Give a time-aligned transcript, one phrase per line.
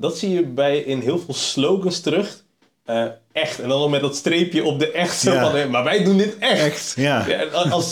[0.00, 2.42] dat zie je bij in heel veel slogans terug.
[2.84, 3.60] Eh, echt.
[3.60, 5.20] En dan met dat streepje op de echt.
[5.20, 5.50] Zo Ja.
[5.50, 6.60] van, maar wij doen dit echt.
[6.60, 7.24] Echt, ja.
[7.28, 7.90] Ja, en als,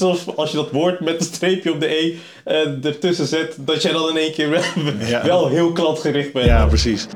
[0.51, 4.09] je dat woord met een streepje op de E eh, ertussen zet, dat jij dan
[4.09, 4.63] in één keer wel,
[5.07, 5.25] Ja.
[5.25, 6.47] wel heel klantgericht bent.
[6.47, 7.07] Ja, precies.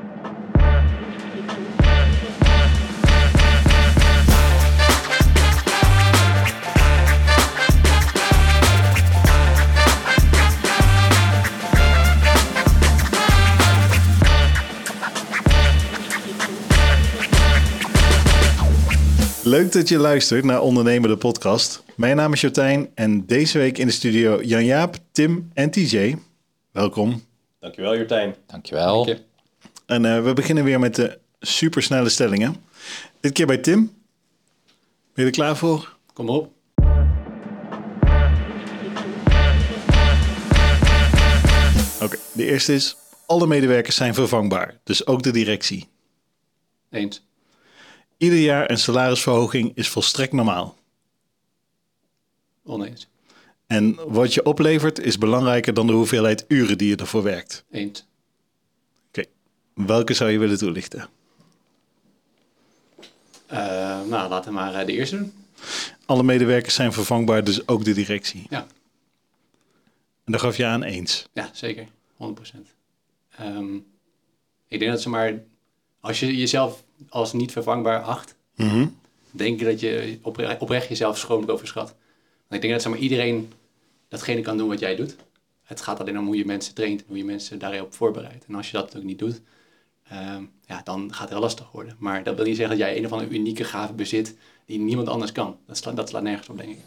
[19.53, 21.83] Leuk dat je luistert naar Ondernemer de podcast.
[21.95, 26.15] Mijn naam is Jotijn en deze week in de studio Jan-Jaap, Tim en TJ.
[26.71, 27.23] Welkom.
[27.59, 28.35] Dankjewel Jortijn.
[28.45, 29.15] Dankjewel.
[29.85, 32.55] En eh, we beginnen weer met de supersnelle stellingen.
[33.19, 33.93] Dit keer bij Tim.
[35.13, 35.97] Ben je er klaar voor?
[36.13, 36.51] Kom op.
[42.01, 42.95] Oké, de eerste is...
[43.25, 45.87] Alle medewerkers zijn vervangbaar, dus ook de directie.
[46.89, 47.23] Eens.
[48.23, 50.77] Ieder jaar een salarisverhoging is volstrekt normaal.
[52.63, 53.07] Oneens.
[53.67, 57.65] En wat je oplevert is belangrijker dan de hoeveelheid uren die je ervoor werkt.
[57.71, 58.05] Eens.
[59.07, 59.23] Oké,
[59.73, 61.09] welke zou je willen toelichten?
[63.45, 63.57] Eh,
[64.05, 65.33] nou, laten we maar eh, de eerste doen.
[66.05, 68.45] Alle medewerkers zijn vervangbaar, dus ook de directie.
[68.49, 68.67] Ja,
[70.23, 71.27] En daar gaf je aan eens.
[71.33, 71.87] ja zeker.
[72.17, 72.75] 100%.
[73.37, 73.75] Ehm,
[74.67, 75.43] ik denk dat ze maar...
[75.99, 78.35] Als je jezelf als niet vervangbaar acht...
[78.55, 78.87] Mhm.
[79.31, 81.87] denk ik dat je opre- oprecht jezelf schromelijk overschat.
[82.47, 83.51] Want ik denk dat zeg maar, iedereen
[84.07, 85.15] datgene kan doen wat jij doet.
[85.63, 88.45] Het gaat alleen om hoe je mensen traint en hoe je mensen daarop voorbereidt.
[88.47, 89.41] En als je dat ook niet doet,
[90.09, 91.95] ehm, ja, dan gaat het heel lastig worden.
[91.99, 94.35] Maar dat wil niet zeggen dat jij een of andere unieke gave bezit
[94.65, 95.57] die niemand anders kan.
[95.67, 96.79] Dat slaat, dat slaat nergens op, denk ik.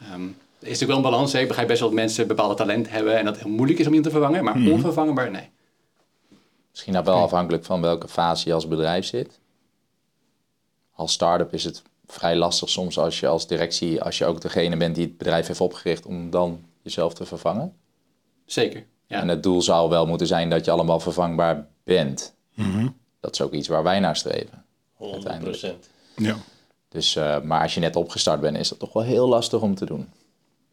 [0.00, 0.22] Ehm,
[0.58, 1.32] er is natuurlijk wel een balans.
[1.32, 1.40] hè.
[1.40, 3.86] Ik begrijp best wel dat mensen bepaalde talent hebben en dat het heel moeilijk is
[3.86, 4.44] om iemand te vervangen.
[4.44, 5.48] Maar onvervangbaar, nee.
[6.70, 9.38] Misschien ook wel afhankelijk van welke fase je als bedrijf zit.
[10.94, 14.76] Als start-up is het vrij lastig soms als je als directie, als je ook degene
[14.76, 17.76] bent die het bedrijf heeft opgericht, om dan jezelf te vervangen.
[18.44, 18.86] Zeker.
[19.06, 19.20] Ja.
[19.20, 22.34] En het doel zou wel moeten zijn dat je allemaal vervangbaar bent.
[23.20, 24.64] Dat is ook iets waar wij naar streven.
[24.92, 25.88] 100%.
[26.16, 26.36] Ja.
[26.88, 29.74] Dus, eh, maar als je net opgestart bent, is dat toch wel heel lastig om
[29.74, 30.08] te doen.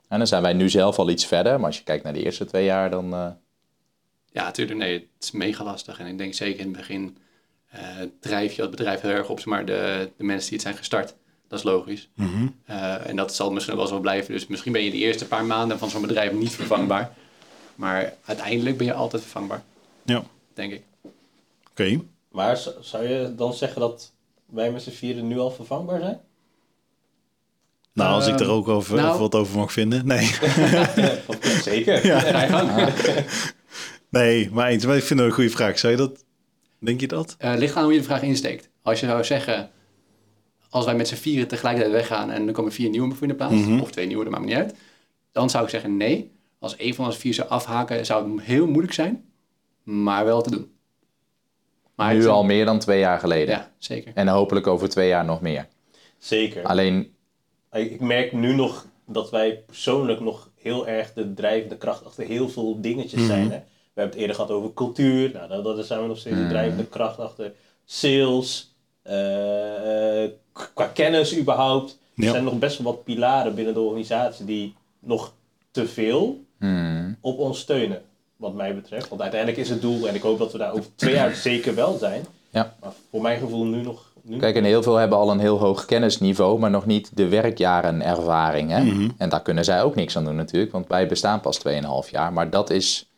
[0.07, 2.23] En dan zijn wij nu zelf al iets verder, maar als je kijkt naar de
[2.23, 3.27] eerste twee jaar, dan eh,
[4.31, 4.79] Ja, natuurlijk.
[4.79, 5.99] Nee, het is mega lastig.
[5.99, 7.17] En ik denk zeker in het begin
[8.19, 10.77] drijf je het bedrijf heel erg op zeg maar, de, de mensen die het zijn
[10.77, 11.13] gestart.
[11.47, 12.09] Dat is logisch.
[12.65, 14.33] Eh, en dat zal misschien ook wel zo blijven.
[14.33, 17.13] Dus misschien ben je de eerste paar maanden van zo'n bedrijf niet vervangbaar.
[17.75, 19.63] Maar uiteindelijk ben je altijd vervangbaar,
[20.03, 20.23] Ja,
[20.53, 20.81] denk ik.
[21.71, 21.99] oké.
[22.31, 24.11] Maar z- zou je dan zeggen dat
[24.45, 26.19] wij met z'n vieren nu al vervangbaar zijn?
[27.93, 30.05] Nou, als ik Ehm, er ook over, nou- wat over mag vinden.
[30.05, 30.25] Nee,
[31.63, 32.05] Zeker.
[34.09, 34.85] Nee maar eens.
[34.85, 35.79] Maar ik vind het een goede vraag.
[35.79, 36.23] Zou je dat...
[36.83, 37.35] Denk je dat?
[37.37, 38.69] Eh, ligt aan hoe je de vraag insteekt.
[38.81, 39.69] Als je zou zeggen,
[40.69, 43.35] als wij met z'n vieren tegelijkertijd weggaan en er komen vier nieuwe voor in de
[43.35, 44.75] plaats, of twee nieuwe, dat maakt me niet uit,
[45.31, 46.31] dan zou ik zeggen nee.
[46.59, 49.25] Als een van ons vier zou afhaken, zou het heel moeilijk zijn,
[49.83, 50.71] maar wel te doen.
[51.95, 53.55] Maar nu al meer dan twee jaar geleden.
[53.55, 54.11] Ja, zeker.
[54.15, 55.67] En hopelijk over twee jaar nog meer.
[56.17, 56.63] Zeker.
[56.63, 57.15] Alleen,
[57.71, 62.25] Ik ik merk nu nog dat wij persoonlijk nog heel erg de drijvende kracht achter
[62.25, 63.51] heel veel dingetjes zijn.
[63.51, 63.59] Hè?
[63.93, 65.31] We hebben het eerder gehad over cultuur.
[65.33, 67.51] Nou, dat, dat zijn we nog steeds de drijvende kracht achter
[67.85, 68.73] sales.
[69.03, 70.31] eh, eh,
[70.73, 71.99] qua kennis überhaupt.
[72.15, 75.33] Er zijn nog best wel wat pilaren binnen de organisatie die nog
[75.71, 78.01] te veel hmm, op ons steunen.
[78.35, 79.09] Wat mij betreft.
[79.09, 81.75] Want uiteindelijk is het doel, en ik hoop dat we daar over twee jaar zeker
[81.75, 82.25] wel zijn.
[82.49, 82.75] ja.
[82.81, 84.09] Maar voor mijn gevoel nu nog.
[84.37, 88.01] Kijk, en heel veel hebben al een heel hoog kennisniveau, maar nog niet de werkjaren
[88.01, 88.69] ervaring.
[88.69, 89.07] Hè?
[89.17, 91.59] En daar kunnen zij ook niks aan doen natuurlijk, want wij bestaan pas
[92.05, 92.33] 2,5 jaar.
[92.33, 93.10] Maar dat is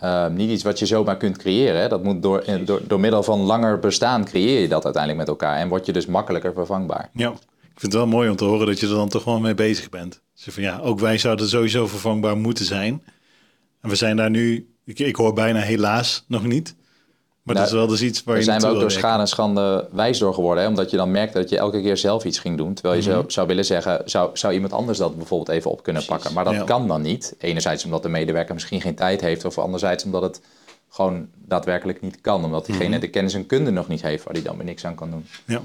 [0.00, 1.80] eh, niet iets wat je zomaar kunt creëren.
[1.80, 1.88] Hè?
[1.88, 5.56] Dat moet door, door, door middel van langer bestaan creëer je dat uiteindelijk met elkaar
[5.56, 7.10] en word je dus makkelijker vervangbaar.
[7.12, 7.30] Ja.
[7.62, 9.54] Ik vind het wel mooi om te horen dat je er dan toch wel mee
[9.54, 10.20] bezig bent.
[10.34, 13.02] Dus van ja, ook wij zouden sowieso vervangbaar moeten zijn.
[13.80, 16.74] En we zijn daar nu, ik, ik hoor bijna helaas nog niet.
[17.42, 19.20] Maar dat is Nou, wel dus iets waar Daar je zijn we ook door schade
[19.20, 20.62] en schande wijs door geworden.
[20.62, 20.68] Hè?
[20.68, 22.74] Omdat je dan merkt dat je elke keer zelf iets ging doen.
[22.74, 23.10] Terwijl je Mhm.
[23.12, 26.32] zou, zou willen zeggen, zou, zou iemand anders dat bijvoorbeeld even op kunnen pakken.
[26.32, 26.62] Maar dat Ja.
[26.64, 27.34] kan dan niet.
[27.38, 29.44] Enerzijds omdat de medewerker misschien geen tijd heeft.
[29.44, 30.40] Of anderzijds omdat het
[30.90, 32.44] gewoon daadwerkelijk niet kan.
[32.44, 33.00] Omdat diegene Mhm.
[33.00, 35.26] de kennis en kunde nog niet heeft waar hij dan weer niks aan kan doen.
[35.46, 35.60] Ja.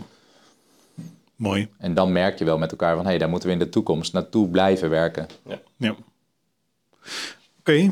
[1.36, 1.68] Mooi.
[1.78, 3.70] En dan merk je wel met elkaar van, hé, hey, daar moeten we in de
[3.70, 5.28] toekomst naartoe blijven werken.
[5.78, 5.96] Ja.
[7.60, 7.92] Oké.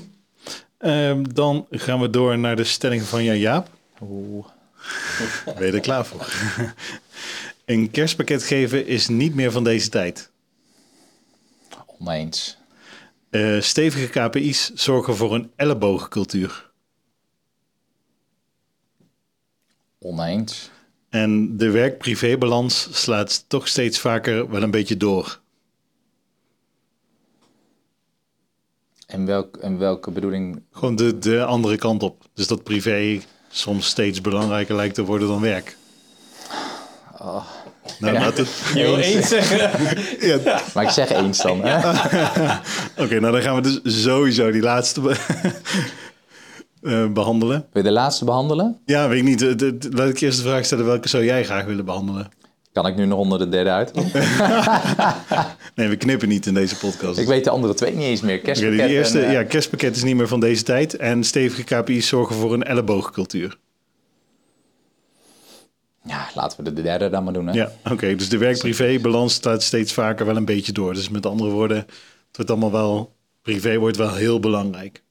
[0.84, 3.70] Ehm, dan gaan we door naar de stelling van Jan Jaap.
[5.58, 6.34] Ben je er klaar voor?
[7.66, 10.32] Een kerstpakket geven is niet meer van deze tijd.
[12.00, 12.58] Oneens.
[13.30, 16.72] Eh, stevige KPI's zorgen voor een ellebogencultuur.
[20.00, 20.70] Oneens.
[21.10, 25.42] En de werk-privé-balans slaat toch steeds vaker wel een beetje door.
[29.14, 30.62] En, welk, en welke bedoeling?
[30.72, 32.24] Gewoon de, de andere kant op.
[32.34, 33.20] Dus dat privé
[33.50, 35.78] soms steeds belangrijker lijkt te worden dan werk.
[38.00, 38.22] Nou, Ja.
[38.22, 38.38] het-
[38.76, 39.72] Je wil eens zeggen.
[40.44, 41.60] ja, Maar ik zeg eens dan.
[43.04, 45.16] Oké, nou dan gaan we dus sowieso die laatste be-
[46.82, 47.66] eh, behandelen.
[47.72, 48.78] Wil je de laatste behandelen?
[48.86, 49.40] Ja, weet ik niet.
[49.40, 52.32] De- de- de- laat ik eerst de vraag stellen, welke zou jij graag willen behandelen?
[52.74, 53.92] Kan ik nu nog onder de derde uit?
[55.76, 57.18] Nee, we knippen niet in deze podcast.
[57.18, 58.40] ik weet de andere twee niet eens meer.
[58.40, 60.96] Kerstpakket die eerste, en, eh, ja, kerstpakket is niet meer van deze tijd.
[60.96, 63.58] En stevige KPI's zorgen voor een elleboogcultuur.
[66.04, 67.48] ja, laten we de derde dan maar doen.
[67.48, 67.54] Hè?
[67.54, 68.16] Ja, oké.
[68.16, 70.94] dus de werk-privé-balans staat steeds vaker wel een beetje door.
[70.94, 73.16] Dus met andere woorden, het wordt allemaal wel...
[73.42, 75.04] Privé wordt wel heel belangrijk.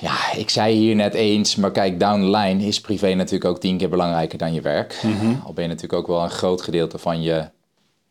[0.00, 3.60] Ja, ik zei hier net eens, maar kijk, down the line is privé natuurlijk ook
[3.60, 5.00] tien keer belangrijker dan je werk.
[5.44, 7.44] Al ben je natuurlijk ook wel een groot gedeelte van je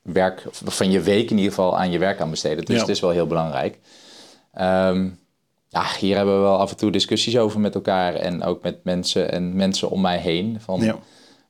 [0.02, 2.66] werk, van je week in ieder geval aan je werk aan besteden.
[2.66, 2.82] Dus Ja.
[2.82, 3.80] het is wel heel belangrijk.
[4.54, 5.08] Ehm,
[5.68, 8.84] ja, hier hebben we wel af en toe discussies over met elkaar en ook met
[8.84, 10.58] mensen en mensen om mij heen.
[10.62, 10.96] Van, Ja.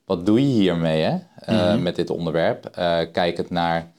[0.04, 1.16] wat doe je hiermee hè?
[1.36, 2.66] eh, met dit onderwerp?
[2.66, 3.90] Eh kijk het naar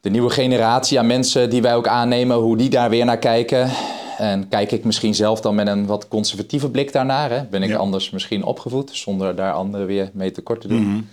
[0.00, 3.70] de nieuwe generatie aan mensen die wij ook aannemen, hoe die daar weer naar kijken.
[4.18, 7.30] En kijk ik misschien zelf dan met een wat conservatieve blik daarnaar.
[7.30, 7.44] Hè?
[7.44, 7.76] Ben ik Ja.
[7.76, 11.08] anders misschien opgevoed, zonder daar anderen weer mee tekort te doen.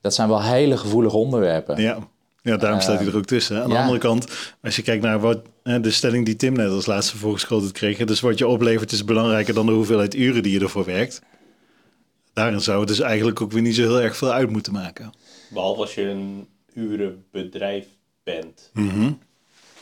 [0.00, 1.82] Dat zijn wel hele gevoelige onderwerpen.
[1.82, 1.98] Ja,
[2.42, 3.62] ja daarom staat hij er ook tussen.
[3.62, 3.80] Aan de ja.
[3.80, 4.26] andere kant,
[4.62, 8.04] als je kijkt naar wat, hè, de stelling die Tim net als laatste voorgeschoteld kreeg.
[8.04, 11.22] Dus wat je oplevert is belangrijker dan de hoeveelheid uren die je ervoor werkt.
[12.32, 15.12] Daarin zou het dus eigenlijk ook weer niet zo heel erg veel uit moeten maken.
[15.50, 17.86] Behalve als je een urenbedrijf
[18.22, 18.70] bent.
[18.72, 19.12] Mhm.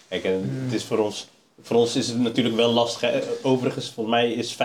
[0.08, 1.29] Kijk, en het is voor ons,
[1.62, 3.25] voor ons is het natuurlijk wel lastig.
[3.43, 4.56] Overigens, volgens mij is 50%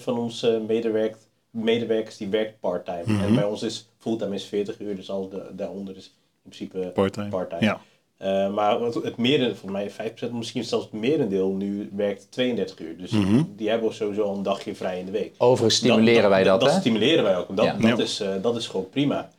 [0.00, 1.16] van onze medewerk,
[1.50, 3.02] medewerkers die werkt parttime.
[3.06, 3.24] Mhm.
[3.24, 6.04] En bij ons is fulltime is 40 uur, dus al de, daaronder is
[6.44, 7.28] in principe Part-time.
[7.28, 7.62] part-time.
[7.62, 7.80] Ja.
[8.16, 12.78] Eh, maar wat- het merendeel, volgens mij 5%, misschien zelfs het merendeel nu werkt 32
[12.80, 12.96] uur.
[12.98, 13.42] Dus Mhm.
[13.56, 15.34] die hebben sowieso al een dagje vrij in de week.
[15.38, 16.80] Overigens stimuleren wij dat, Dat hè?
[16.80, 17.56] stimuleren wij ook.
[17.56, 17.72] Dat, Ja.
[17.72, 18.04] dat, Ja.
[18.04, 19.30] Is, eh, dat is gewoon prima.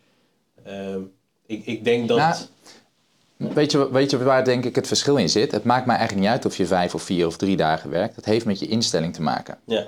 [0.64, 1.00] Ehm,
[1.46, 2.18] ik, ik denk dat...
[2.18, 2.36] Nou,
[3.48, 5.52] Weet je, weet je waar denk ik het verschil in zit?
[5.52, 8.16] Het maakt mij eigenlijk niet uit of je vijf of vier of drie dagen werkt.
[8.16, 9.58] Het heeft met je instelling te maken.
[9.66, 9.88] ja.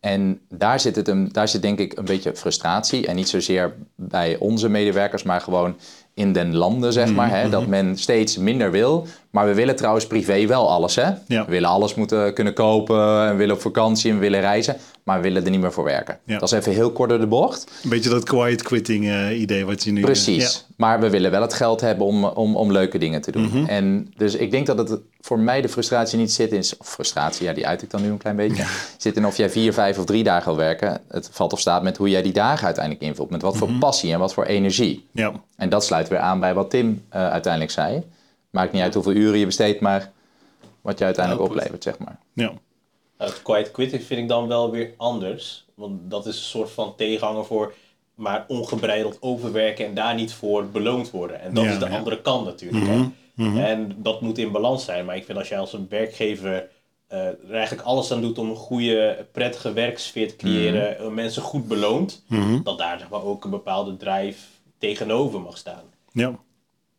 [0.00, 3.06] En daar zit, het een, daar zit denk ik een beetje frustratie.
[3.06, 5.76] En niet zozeer bij onze medewerkers, maar gewoon
[6.14, 7.30] in den landen, zeg maar.
[7.30, 9.06] Hè, dat men steeds minder wil.
[9.30, 10.96] Maar we willen trouwens privé wel alles.
[10.96, 11.10] Hè?
[11.26, 11.44] Ja.
[11.44, 13.22] We willen alles moeten kunnen kopen.
[13.22, 14.76] En we willen op vakantie en we willen reizen.
[15.10, 16.18] Maar willen er niet meer voor werken.
[16.24, 16.38] Ja.
[16.38, 17.70] Dat is even heel kort door de bocht.
[17.82, 19.98] Een beetje dat quiet quitting eh, idee wat je nu...
[19.98, 20.54] eh, Precies.
[20.68, 20.74] ja.
[20.76, 23.42] Maar we willen wel het geld hebben om, om, om leuke dingen te doen.
[23.42, 23.64] Mhm.
[23.64, 26.58] En dus ik denk dat het voor mij de frustratie niet zit in...
[26.78, 28.64] Of frustratie, ja, die uit ik dan nu een klein beetje.
[28.98, 31.00] Zit in of jij vier, vijf of drie dagen wil werken.
[31.08, 33.30] Het valt of staat met hoe jij die dagen uiteindelijk invult.
[33.30, 33.64] Met wat Mhm.
[33.64, 35.06] voor passie en wat voor energie.
[35.12, 35.32] ja.
[35.56, 38.02] En dat sluit weer aan bij wat Tim eh, uiteindelijk zei.
[38.50, 40.10] Maakt niet uit hoeveel uren je besteedt, maar
[40.80, 41.62] wat je uiteindelijk Output.
[41.62, 42.18] oplevert, zeg maar.
[42.32, 42.52] ja.
[43.20, 45.64] Nou, het quiet quitting vind ik dan wel weer anders.
[45.74, 47.74] Want dat is een soort van tegenhanger voor
[48.14, 51.40] maar ongebreideld overwerken en daar niet voor beloond worden.
[51.40, 51.96] En dat Ja, is de ja.
[51.98, 52.86] andere kant natuurlijk.
[52.86, 53.64] hè.
[53.64, 55.04] En dat moet in balans zijn.
[55.04, 56.68] Maar ik vind als jij als een werkgever
[57.06, 61.42] eh, er eigenlijk alles aan doet om een goede, prettige werksfeer te creëren, eh, mensen
[61.42, 62.24] goed beloont,
[62.62, 64.38] dat daar zeg maar, ook een bepaalde drive
[64.78, 65.82] tegenover mag staan.
[66.12, 66.38] ja.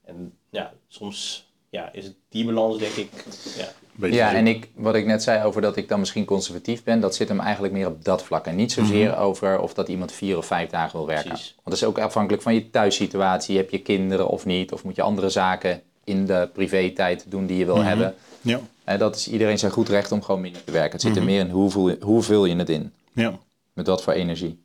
[0.05, 3.09] En ja, soms ja, is het die balans denk ik.
[3.57, 3.67] Ja,
[4.01, 6.99] Beetje Ja, en ik, wat ik net zei over dat ik dan misschien conservatief ben,
[6.99, 8.45] dat zit hem eigenlijk meer op dat vlak.
[8.45, 11.29] En niet zozeer over of dat iemand vier of vijf dagen wil werken.
[11.29, 11.47] Precies.
[11.55, 13.57] Want dat is ook afhankelijk van je thuissituatie.
[13.57, 14.71] Heb je kinderen of niet?
[14.71, 18.15] Of moet je andere zaken in de privé-tijd doen die je wil hebben?
[18.41, 20.91] Ja, En dat is iedereen zijn goed recht om gewoon minder te werken.
[20.91, 22.91] Het zit er meer in hoe vul, hoe vul je het in?
[23.13, 23.39] ja.
[23.73, 24.59] Met wat voor energie?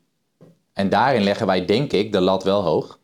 [0.73, 2.99] En daarin leggen wij, denk ik, de lat wel hoog.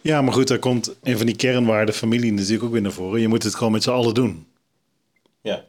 [0.00, 3.20] ja, maar goed, daar komt een van die kernwaarden familie natuurlijk ook weer naar voren.
[3.20, 4.46] Je moet het gewoon met z'n allen doen.
[5.46, 5.64] Ja.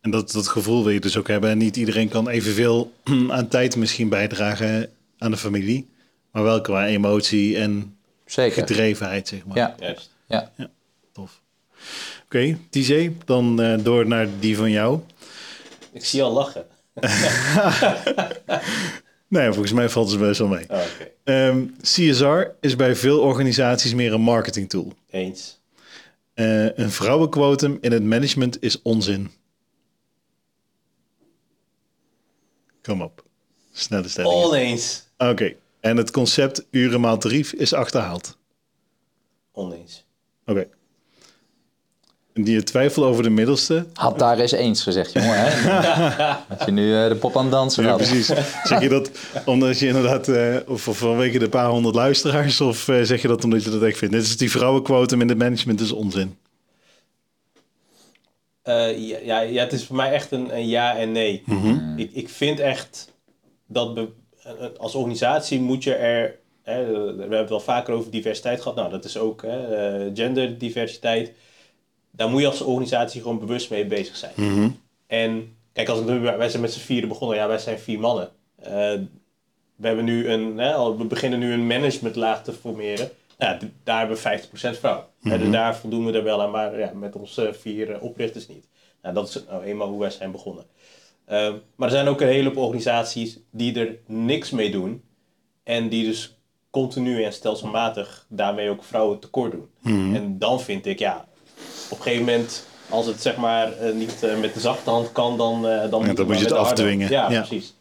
[0.00, 1.50] En dat, dat gevoel wil je dus ook hebben.
[1.50, 2.92] En niet iedereen kan evenveel
[3.30, 5.88] aan tijd misschien bijdragen aan de familie.
[6.32, 8.66] Maar wel qua emotie en Zeker.
[8.66, 9.56] gedrevenheid, zeg maar.
[9.56, 10.10] Ja, juist.
[10.28, 10.50] ja.
[11.12, 11.40] Tof.
[12.24, 15.00] Oké, TJ, dan eh, door naar die van jou.
[15.92, 16.66] Ik zie al lachen.
[19.28, 20.64] Nou ja, volgens mij valt het best wel mee.
[20.68, 24.92] Oh, Oké, Ehm, CSR is bij veel organisaties meer een marketingtool.
[25.10, 25.60] eens.
[26.34, 29.30] Eh, een vrouwenquotum in het management is onzin.
[32.82, 33.24] Kom op.
[33.72, 34.34] Snelle stelling.
[34.34, 35.08] Oneens.
[35.18, 35.56] Oké.
[35.80, 38.38] En het concept uren maal tarief is achterhaald.
[39.52, 40.06] Oneens.
[40.46, 40.68] Oké.
[42.34, 43.86] Die je twijfelt over de middelste.
[43.94, 45.34] Had daar eens eens gezegd, jongen.
[45.36, 45.46] Hè?
[46.56, 47.98] Dat je nu eh, de pop aan het dansen Ja, had.
[47.98, 48.26] precies.
[48.64, 49.10] Zeg je dat
[49.44, 53.28] omdat je inderdaad, eh, of, of vanwege de paar honderd luisteraars, of eh, zeg je
[53.28, 54.14] dat omdat je dat echt vindt?
[54.14, 56.36] Dit is die vrouwenquotum in het management is onzin.
[58.62, 61.42] Eh, ja, ja, ja, het is voor mij echt een, een ja en nee.
[61.96, 63.12] ik, ik vind echt
[63.66, 64.08] dat be-
[64.78, 66.38] als organisatie moet je er.
[66.62, 68.76] Hè, we hebben het wel vaker over diversiteit gehad.
[68.76, 71.32] Nou, dat is ook hè, genderdiversiteit.
[72.16, 74.32] Daar moet je als organisatie gewoon bewust mee bezig zijn.
[75.06, 77.36] En kijk, als ik, nu- wij zijn met z'n vieren begonnen.
[77.36, 78.30] Ja, wij zijn vier mannen.
[78.62, 78.70] Eh,
[79.76, 83.10] we, hebben nu een, hè, we beginnen nu een managementlaag te formeren.
[83.38, 85.08] Ja, d- daar hebben we 50% vrouw.
[85.38, 88.68] Dus daar voldoen we er wel aan, maar ja, met onze vier eh, oprichters niet.
[89.02, 90.64] Nou, dat is nou eenmaal hoe wij zijn begonnen.
[91.26, 95.02] Ehm, maar er zijn ook een hele hoop organisaties die er niks mee doen.
[95.62, 96.36] En die dus
[96.70, 99.68] continu en stelselmatig daarmee ook vrouwen tekort doen.
[100.14, 101.28] En dan vind ik, ja,
[101.92, 105.12] op een gegeven moment, als het zeg maar eh, niet eh, met de zachte hand
[105.12, 107.10] kan, dan, eh, dan, Ja, dan moet je het afdwingen.
[107.10, 107.40] Ja, Ja.
[107.40, 107.74] precies.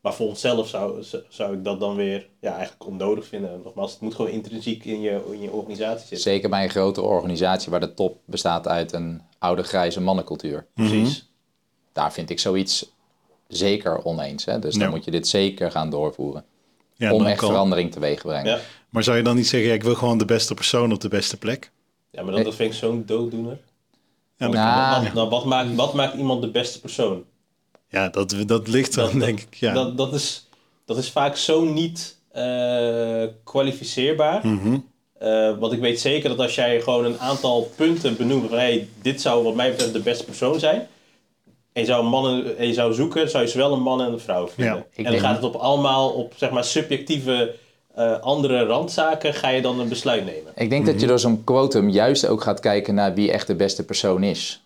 [0.00, 3.60] Maar voor onszelf zou, zou ik dat dan weer ja, eigenlijk onnodig vinden.
[3.64, 6.18] Nogmaals, het moet gewoon intrinsiek in je, in je organisatie zitten.
[6.18, 10.66] Zeker bij een grote organisatie waar de top bestaat uit een oude grijze mannencultuur.
[10.74, 11.30] Precies.
[11.92, 12.90] Daar vind ik zoiets
[13.48, 14.44] zeker oneens.
[14.44, 14.58] Hè?
[14.58, 14.90] Dus dan Ja.
[14.90, 16.44] moet je dit zeker gaan doorvoeren.
[16.94, 18.50] Ja, om echt kan- verandering teweeg te brengen.
[18.50, 18.58] Ja.
[18.88, 21.08] Maar zou je dan niet zeggen, ja, ik wil gewoon de beste persoon op de
[21.08, 21.70] beste plek?
[22.12, 23.58] Ja, maar dat, dat vind ik zo'n dooddoener.
[24.36, 27.24] Ja, Nou, Wat, nou, wat, maakt, wat maakt iemand de beste persoon?
[27.88, 29.54] ja, dat, dat ligt dan, Dat- denk ik.
[29.54, 29.72] Ja.
[29.72, 30.46] Dat, dat, is,
[30.84, 34.42] dat is vaak zo niet eh, kwalificeerbaar.
[35.18, 38.88] Eh, want ik weet zeker dat als jij gewoon een aantal punten benoemt van hey,
[39.02, 40.88] dit zou wat mij betreft de beste persoon zijn.
[41.72, 44.20] En je zou, mannen, en je zou zoeken, zou je zowel een man en een
[44.20, 44.74] vrouw vinden.
[44.74, 47.54] Ja, en dan gaat het op allemaal op zeg maar subjectieve
[47.94, 50.52] eh, andere randzaken ga je dan een besluit nemen.
[50.54, 53.54] Ik denk dat je door zo'n quotum juist ook gaat kijken naar wie echt de
[53.54, 54.62] beste persoon is.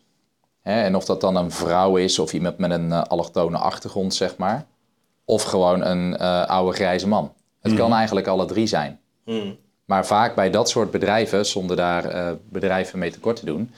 [0.63, 4.15] Hè, en of dat dan een vrouw is of iemand met een eh, allochtone achtergrond,
[4.15, 4.67] zeg maar.
[5.25, 7.33] Of gewoon een eh, oude grijze man.
[7.61, 8.99] Het kan eigenlijk alle drie zijn.
[9.25, 9.57] Hmm.
[9.85, 13.71] Maar vaak bij dat soort bedrijven, zonder daar eh, bedrijven mee tekort te doen,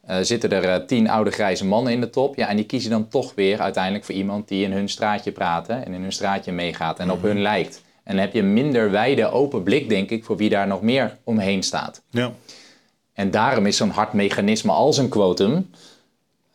[0.00, 2.36] eh, zitten er tien oude grijze mannen in de top.
[2.36, 5.66] Ja, en die kiezen dan toch weer uiteindelijk voor iemand die in hun straatje praat
[5.66, 7.82] hè, en in hun straatje meegaat en op hun lijkt.
[8.06, 10.82] En dan heb je een minder wijde open blik, denk ik, voor wie daar nog
[10.82, 12.02] meer omheen staat.
[12.10, 12.32] ja.
[13.12, 15.70] En daarom is zo'n hard mechanisme als een quotum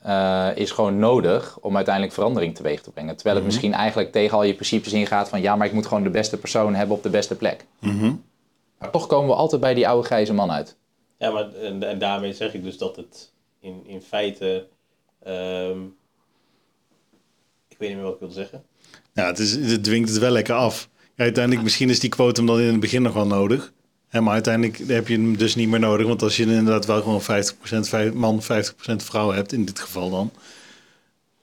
[0.02, 3.16] eh, is gewoon nodig om uiteindelijk verandering teweeg te brengen.
[3.16, 6.04] Terwijl het misschien eigenlijk tegen al je principes ingaat van ja, maar ik moet gewoon
[6.04, 7.66] de beste persoon hebben op de beste plek.
[8.78, 10.78] Maar toch komen we altijd bij die oude grijze man uit.
[11.18, 14.68] Ja, maar en, en daarmee zeg ik dus dat het in, in feite.
[15.24, 15.80] ehm,
[17.68, 18.64] ik weet niet meer wat ik wilde zeggen.
[19.14, 20.90] Ja, het, is, het dwingt het wel lekker af.
[21.22, 23.72] Uiteindelijk, misschien is die quotum dan in het begin nog wel nodig.
[24.10, 26.08] Hè, maar uiteindelijk heb je hem dus niet meer nodig.
[26.08, 30.10] Want als je inderdaad wel gewoon 50% vij- man, 50% vrouw hebt, in dit geval
[30.10, 30.32] dan.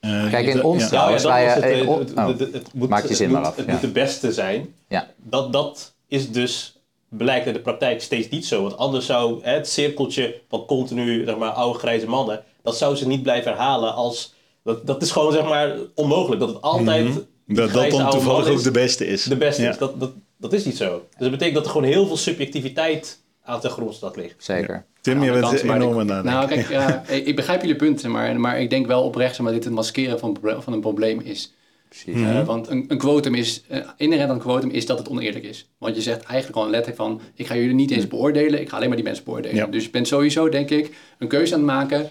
[0.00, 0.88] Eh, Kijk, in je- ons ja.
[0.88, 1.98] Trouwens, dat wij, was het, het, oh.
[2.26, 3.72] het- het- het moet, Maak je zin het maar moet- af, Het ja.
[3.72, 4.74] moet de beste zijn.
[4.88, 8.62] Ja, Dat, dat is dus blijkt in de praktijk steeds niet zo.
[8.62, 12.96] Want anders zou hè, het cirkeltje van continu zeg maar, oude grijze mannen, dat zou
[12.96, 14.34] ze niet blijven herhalen als.
[14.64, 16.40] Dat, dat is gewoon zeg maar onmogelijk.
[16.40, 17.04] Dat het altijd.
[17.08, 17.18] Mhm.
[17.56, 19.22] Dat, dat dan toevallig ook de beste is.
[19.22, 19.70] de beste Ja.
[19.70, 19.78] is.
[19.78, 21.06] Dat, dat, dat is niet zo.
[21.10, 24.34] Dus dat betekent dat er gewoon heel veel subjectiviteit aan ten grondslag ligt.
[24.38, 24.84] zeker.
[25.00, 26.32] Tim, je de bent enorm aan nadenken.
[26.32, 29.52] Nou, kijk, ja, ik ik begrijp jullie punten, maar, maar ik denk wel oprecht maar,
[29.52, 31.52] dit het maskeren van, van een probleem is.
[31.88, 32.22] Precies.
[32.22, 35.44] Eh, want een, een quotum is, uh, inherent aan een quotum is dat het oneerlijk
[35.44, 35.68] is.
[35.78, 38.76] Want je zegt eigenlijk gewoon letterlijk van, ik ga jullie niet eens beoordelen, ik ga
[38.76, 39.56] alleen maar die mensen beoordelen.
[39.56, 39.66] Ja.
[39.66, 42.10] Dus je bent sowieso, denk ik, een keuze aan het maken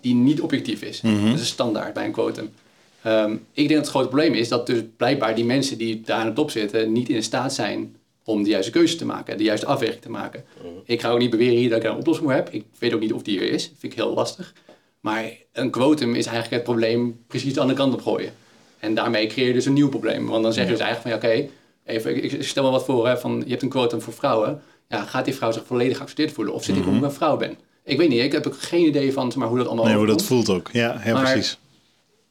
[0.00, 1.00] die niet objectief is.
[1.00, 2.50] Dat is standaard bij een quotum.
[3.02, 6.18] Ehm, ik denk dat het grote probleem is dat dus blijkbaar die mensen die daar
[6.18, 9.44] aan de top zitten niet in staat zijn om de juiste keuze te maken, de
[9.44, 10.44] juiste afweging te maken.
[10.84, 12.48] Ik ga ook niet beweren hier dat ik een oplossing voor heb.
[12.50, 13.64] Ik weet ook niet of die er is.
[13.78, 14.52] vind ik heel lastig.
[15.00, 18.32] Maar een quotum is eigenlijk het probleem precies de andere kant op gooien.
[18.78, 20.26] En daarmee creëer je dus een nieuw probleem.
[20.26, 21.48] Want dan zeg je dus eigenlijk van ja, oké,
[21.84, 24.62] even, ik, stel me wat voor, hè, van je hebt een quotum voor vrouwen.
[24.88, 26.54] Ja, gaat die vrouw zich volledig geaccepteerd voelen?
[26.54, 27.56] Of zit ik omdat ik een vrouw ben?
[27.84, 30.06] Ik weet niet, ik heb ook geen idee van maar, hoe dat allemaal Nee, hoe
[30.06, 30.68] dat voelt ook.
[30.72, 31.58] Ja, ja Maar- precies.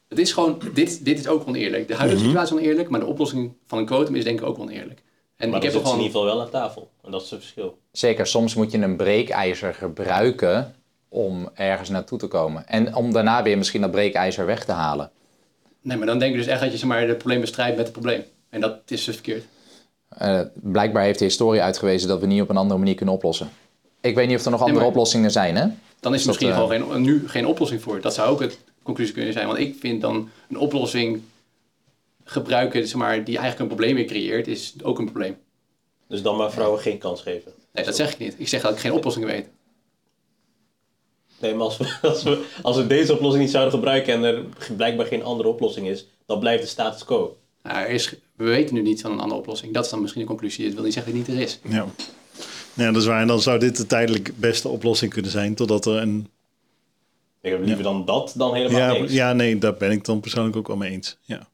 [0.08, 1.88] Het is gewoon, dit, dit is ook oneerlijk.
[1.88, 4.58] De huidige situatie is oneerlijk, maar de oplossing van een quotum is denk ik ook
[4.58, 5.02] oneerlijk.
[5.36, 6.06] En Maar ik heb zit er ze in gewoon...
[6.06, 6.90] ieder geval wel aan tafel.
[7.04, 7.78] En dat is het verschil.
[7.92, 10.74] Zeker, soms moet je een breekijzer gebruiken
[11.08, 12.66] om ergens naartoe te komen.
[12.68, 15.10] En om daarna weer misschien dat breekijzer weg te halen.
[15.82, 17.84] Nee, maar dan denk ik dus echt dat je zeg maar, het probleem bestrijdt met
[17.84, 18.22] het probleem.
[18.50, 19.44] En dat is dus verkeerd.
[20.08, 23.48] Eh, blijkbaar heeft de historie uitgewezen dat we niet op een andere manier kunnen oplossen.
[24.00, 25.66] Ik weet niet of er nog andere maar- oplossingen zijn, hè?
[26.00, 28.00] Dan is er dat, misschien eh, gewoon geen, nu geen oplossing voor.
[28.00, 29.46] Dat zou ook het conclusie kunnen zijn.
[29.46, 31.22] Want ik vind dan een oplossing
[32.24, 35.36] gebruiken zeg maar, die eigenlijk een probleem weer creëert, is ook een probleem.
[36.08, 37.52] Dus dan maar vrouwen geen kans geven.
[37.72, 38.34] Nee, dat zeg ik niet.
[38.36, 39.48] Ik zeg dat ik geen oplossing weet.
[41.40, 44.44] Nee, maar als we, als, we, als we deze oplossing niet zouden gebruiken en er
[44.76, 47.36] blijkbaar geen andere oplossing is, dan blijft de status quo.
[47.62, 49.74] Nou, er is, we weten nu niet van een andere oplossing.
[49.74, 50.64] Dat is dan misschien de conclusie.
[50.64, 51.60] Het wil niet zeggen dat het niet er is.
[51.62, 51.86] Ja.
[52.74, 53.20] ja, dat is waar.
[53.20, 56.28] En dan zou dit de tijdelijk beste oplossing kunnen zijn, totdat er een...
[57.52, 59.12] Ik heb liever dan dat dan helemaal Ja, niks.
[59.12, 61.16] ja, nee, daar ben ik dan persoonlijk ook wel mee eens.
[61.22, 61.46] Ja.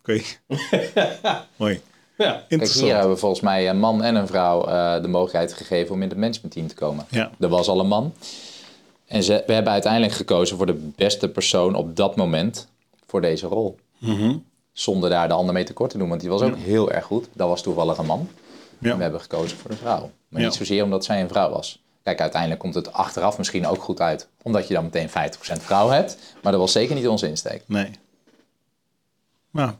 [0.00, 0.20] Oké.
[1.56, 1.80] Mooi.
[2.18, 2.30] Ja.
[2.32, 2.84] Kijk, Interessant.
[2.84, 6.02] hier hebben we volgens mij een man en een vrouw eh, de mogelijkheid gegeven om
[6.02, 7.06] in het managementteam te komen.
[7.10, 7.30] Ja.
[7.40, 8.12] Er was al een man.
[9.06, 12.68] En ze, we hebben uiteindelijk gekozen voor de beste persoon op dat moment
[13.06, 13.76] voor deze rol.
[13.98, 14.36] Mhm.
[14.72, 17.28] Zonder daar de ander mee tekort te doen, want die was ook heel erg goed.
[17.32, 18.28] Dat was toevallig een man.
[18.78, 18.90] Ja.
[18.90, 20.10] En we hebben gekozen voor een vrouw.
[20.28, 20.46] Maar Ja.
[20.46, 21.82] niet zozeer omdat zij een vrouw was.
[22.02, 24.28] Kijk, uiteindelijk komt het achteraf misschien ook goed uit.
[24.42, 25.12] Omdat je dan meteen 50%
[25.60, 26.16] vrouw hebt.
[26.42, 27.62] Maar dat was zeker niet onze insteek.
[27.66, 27.90] Nee.
[29.50, 29.72] Nou,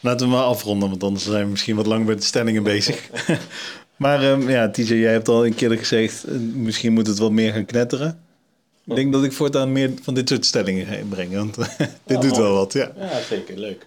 [0.00, 3.10] laten we maar afronden, want anders zijn we misschien wat lang met de stellingen bezig.
[3.96, 7.30] maar ehm, ja, TJ, jij hebt al een keer gezegd, eh, misschien moet het wat
[7.30, 8.22] meer gaan knetteren.
[8.84, 11.56] Ik denk dat ik voortaan meer van dit soort stellingen ga inbrengen, want
[12.06, 12.92] dit doet wel wat, ja.
[12.96, 13.58] Ja, zeker.
[13.58, 13.86] Leuk.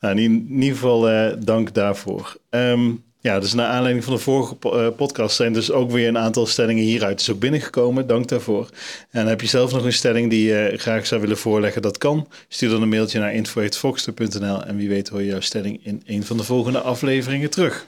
[0.00, 2.36] Nou, in, in ieder geval eh, dank daarvoor.
[2.50, 6.18] Ehm, ja, dus naar aanleiding van de vorige eh, podcast zijn dus ook weer een
[6.18, 8.06] aantal stellingen hieruit dus ook binnengekomen.
[8.06, 8.68] Dank daarvoor.
[9.10, 12.28] En heb je zelf nog een stelling die je graag zou willen voorleggen, dat kan.
[12.48, 16.24] Stuur dan een mailtje naar info.foxter.nl en wie weet hoor je jouw stelling in een
[16.24, 17.86] van de volgende afleveringen terug.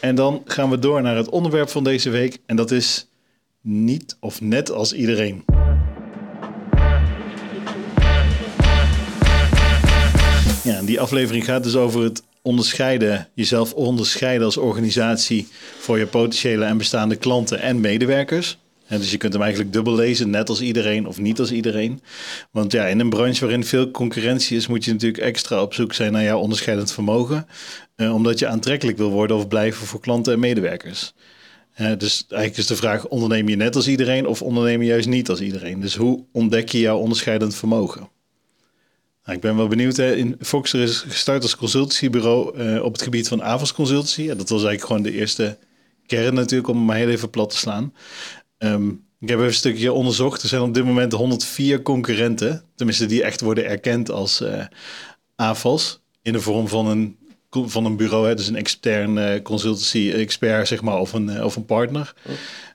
[0.00, 3.06] En dan gaan we door naar het onderwerp van deze week en dat is
[3.60, 5.44] niet of net als iedereen.
[10.64, 16.64] Ja, die aflevering gaat dus over het onderscheiden, jezelf onderscheiden als organisatie voor je potentiële
[16.64, 18.58] en bestaande klanten en medewerkers.
[18.86, 22.02] En dus je kunt hem eigenlijk dubbel lezen, net als iedereen of niet als iedereen.
[22.50, 25.92] Want ja, in een branche waarin veel concurrentie is, moet je natuurlijk extra op zoek
[25.92, 27.46] zijn naar jouw onderscheidend vermogen.
[27.96, 31.12] eh, omdat je aantrekkelijk wil worden of blijven voor klanten en medewerkers.
[31.74, 35.08] Eh, dus eigenlijk is de vraag, onderneem je net als iedereen of onderneem je juist
[35.08, 35.80] niet als iedereen?
[35.80, 38.08] Dus hoe ontdek je jouw onderscheidend vermogen?
[39.30, 39.96] Nou, ik ben wel benieuwd.
[39.96, 40.14] Hè.
[40.14, 44.22] In Foxter is gestart als consultancybureau eh, op het gebied van AVAS consultancy.
[44.22, 45.58] Ja, dat was eigenlijk gewoon de eerste
[46.06, 47.94] kern natuurlijk, om maar heel even plat te slaan.
[48.58, 48.88] Ehm,
[49.20, 50.42] ik heb even een stukje onderzocht.
[50.42, 52.64] Er zijn op dit moment 104 concurrenten.
[52.74, 54.44] Tenminste, die echt worden erkend als
[55.36, 56.00] AVAS.
[56.22, 57.16] In de vorm van een,
[57.50, 58.28] van een bureau.
[58.28, 62.14] Hè, dus een extern eh, consultancy expert, zeg maar, of een, of een partner.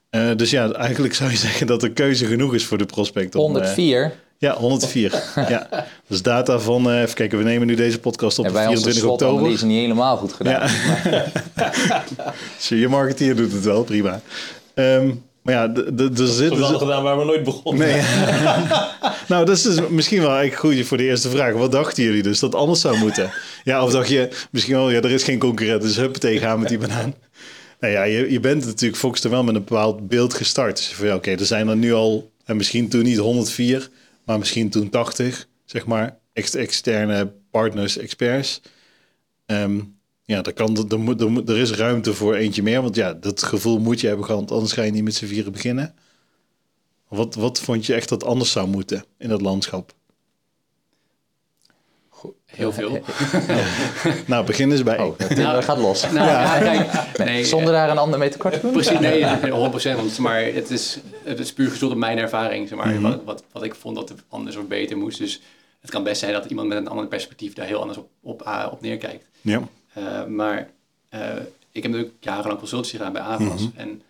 [0.09, 3.35] Eh, dus ja, eigenlijk zou je zeggen dat er keuze genoeg is voor de prospect.
[3.35, 4.23] om, eh, 104.
[4.45, 5.23] Ja, 104.
[5.49, 5.85] ja.
[6.07, 9.27] Dus data van, eh, even kijken, we nemen nu deze podcast op onze 24 oktober.
[9.27, 10.69] slotanalyse niet helemaal goed gedaan.
[11.03, 11.25] Ja.
[12.57, 14.21] Zie je marketeer doet het wel, prima.
[14.73, 16.51] Ehm, maar ja, er zit...
[16.51, 17.87] is wel gedaan waar we nooit begonnen.
[17.87, 18.01] Nee.
[19.27, 21.53] nou, dat is dus misschien wel eigenlijk goed voor de eerste vraag.
[21.53, 23.31] Wat dachten jullie dus dat anders zou moeten?
[23.63, 26.69] Ja, of dacht je misschien wel, ja, er is geen concurrent, dus huppatee, gaan met
[26.69, 27.13] die banaan.
[27.79, 30.75] Nou ja, je, je bent natuurlijk Fox er wel met een bepaald beeld gestart.
[30.75, 33.89] Dus van ja, oké, er zijn er nu al, en misschien toen niet 104,
[34.25, 38.61] maar misschien toen 80, zeg maar, ex- externe partners, experts.
[39.45, 39.81] Ehm,
[40.23, 43.79] ja, er, kan, er, er, er is ruimte voor eentje meer, want ja, dat gevoel
[43.79, 45.95] moet je hebben gehad, anders ga je niet met z'n vieren beginnen.
[47.07, 49.94] Wat, wat vond je echt dat anders zou moeten in dat landschap?
[52.45, 52.99] Heel veel.
[54.27, 54.99] Nou, begin eens bij.
[54.99, 56.11] Oh, dat dat gaat los.
[56.11, 58.71] Nou, ja, kijk, Nee, zonder daar een ander mee tekort te doen?
[58.71, 59.95] Precies, nee, nee, 100%.
[59.95, 62.67] Want, maar het is, het is puur gezond op mijn ervaring.
[62.67, 63.01] Zeg maar, Mhm.
[63.01, 65.17] wat, wat, wat ik vond dat het anders of beter moest.
[65.17, 65.41] Dus
[65.81, 68.41] het kan best zijn dat iemand met een ander perspectief daar heel anders op, op,
[68.41, 69.25] ah, op neerkijkt.
[69.41, 69.61] Ja.
[69.93, 70.69] Eh, maar
[71.09, 71.19] eh,
[71.71, 73.61] ik heb natuurlijk jarenlang consultancy gedaan bij AVAS.
[73.61, 73.79] Mhm.
[73.79, 74.01] En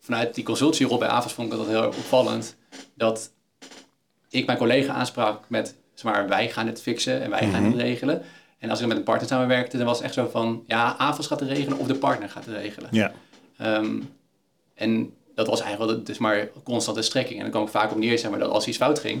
[0.00, 2.56] vanuit die consultancyrol bij AVAS vond ik dat heel erg opvallend.
[2.94, 3.30] Dat
[4.30, 7.70] ik mijn collega aansprak met, zeg maar, wij gaan het fixen en wij gaan Mhm.
[7.72, 8.22] het regelen.
[8.58, 11.26] En als ik met een partner samenwerkte, dan was het echt zo van, ja, AVAS
[11.26, 12.88] gaat het regelen of de partner gaat het regelen.
[12.92, 13.12] Ja.
[13.56, 13.96] Ehm,
[14.74, 17.36] en dat was eigenlijk wel dus maar constante strekking.
[17.36, 19.20] En dan kwam ik vaak op neer, zeg maar, dat als iets fout ging,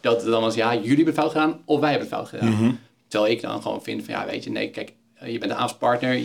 [0.00, 2.28] dat het dan was, ja, jullie hebben het fout gedaan of wij hebben het fout
[2.28, 2.48] gedaan.
[2.48, 2.70] Mhm.
[3.08, 5.56] Terwijl ik dan gewoon vind van, ja, weet je, nee, kijk, eh, je bent een
[5.58, 6.20] AVAS-partner.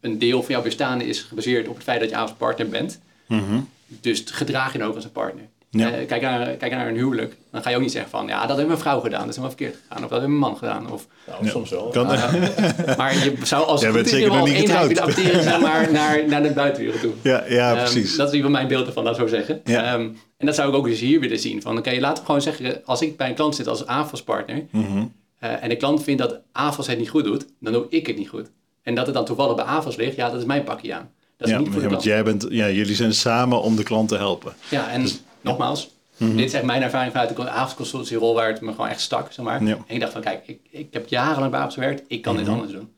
[0.00, 3.00] Een deel van jouw bestaan is gebaseerd op het feit dat je AVAS-partner bent.
[3.26, 3.60] Mhm.
[3.86, 5.44] Dus gedraag je dan ook als een partner.
[5.70, 5.90] Ja.
[5.92, 7.36] Eh, kijk, naar, kijk naar een huwelijk.
[7.50, 9.18] Dan ga je ook niet zeggen van, ja, dat heeft mijn vrouw gedaan.
[9.20, 10.04] Dat is helemaal verkeerd gegaan.
[10.04, 10.92] Of dat heeft mijn man gedaan.
[10.92, 11.50] Of, Nou, Ja.
[11.50, 11.88] soms wel.
[11.88, 12.06] Kan,
[12.96, 16.28] maar je zou als Jij bent goed zeker nog niet eenheid acteren zeg maar, naar,
[16.28, 17.12] naar de buitenwereld toe.
[17.22, 18.16] ja, ja, Ehm, precies.
[18.16, 19.60] dat is in ieder geval mijn beeld ervan, laat ik zo zeggen.
[19.64, 19.82] Ja.
[19.94, 21.62] Ehm, en dat zou ik ook dus hier willen zien.
[21.62, 24.64] Van oké, laten we gewoon zeggen, als ik bij een klant zit als AFAS-partner...
[24.70, 25.04] Mhm.
[25.38, 28.16] eh, en de klant vindt dat AFAS het niet goed doet, dan doe ik het
[28.16, 28.50] niet goed.
[28.82, 31.10] En dat het dan toevallig bij AFAS ligt, ja, dat is mijn pakje aan.
[31.36, 32.02] Dat is ja, niet voor de klant.
[32.02, 34.52] jij bent, ja, jullie zijn samen om de klant te helpen.
[34.68, 36.36] Ja, en Dus- nogmaals, Mhm.
[36.36, 39.32] dit is echt mijn ervaring vanuit de AFAS consultancyrol waar het me gewoon echt stak,
[39.32, 39.62] zeg maar.
[39.64, 39.74] Ja.
[39.86, 42.44] En ik dacht van, kijk, ik, ik heb jarenlang bij gewerkt, ik kan Mhm.
[42.44, 42.92] dit anders doen.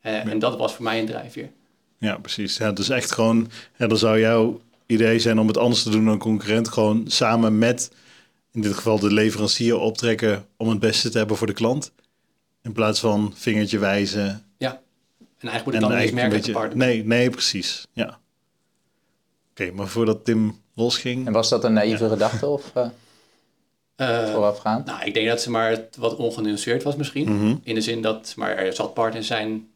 [0.00, 1.50] Eh, En dat was voor mij een drijfveer.
[1.98, 2.56] Ja, precies.
[2.56, 6.04] Ja, dus echt gewoon, ja, dan zou jouw, idee zijn om het anders te doen
[6.04, 6.68] dan een concurrent.
[6.68, 7.90] Gewoon samen met,
[8.52, 11.92] in dit geval de leverancier, optrekken om het beste te hebben voor de klant.
[12.62, 14.44] In plaats van vingertje wijzen.
[14.58, 14.70] Ja.
[15.38, 16.76] En eigenlijk moet het dan niet eigenlijk merken partner.
[16.86, 17.86] Nee, nee, precies.
[17.92, 18.18] Ja.
[19.50, 21.26] Oké, maar voordat Tim losging...
[21.26, 22.88] En was dat een naïeve gedachte of eh,
[23.96, 24.86] Eh, voorafgaand?
[24.86, 27.32] Nou, ik denk dat ze maar het wat ongenuanceerd was misschien.
[27.32, 27.56] Mhm.
[27.62, 29.68] In de zin dat maar er zat partners zijn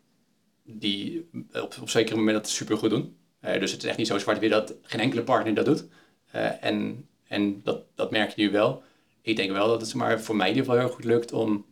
[0.62, 3.16] die op, op zekere moment dat supergoed doen.
[3.40, 5.84] Eh, dus het is echt niet zo zwart-wit dat geen enkele partner dat doet.
[6.30, 8.82] Eh, en en dat, dat merk je nu wel.
[9.22, 11.66] Ik denk wel dat het maar voor mij in ieder geval heel goed lukt om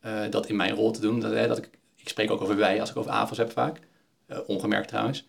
[0.00, 1.20] eh, dat in mijn rol te doen.
[1.20, 3.80] Dat, hè, dat ik, ik spreek ook over wij als ik over AVOS heb vaak.
[4.26, 5.26] Eh, ongemerkt trouwens.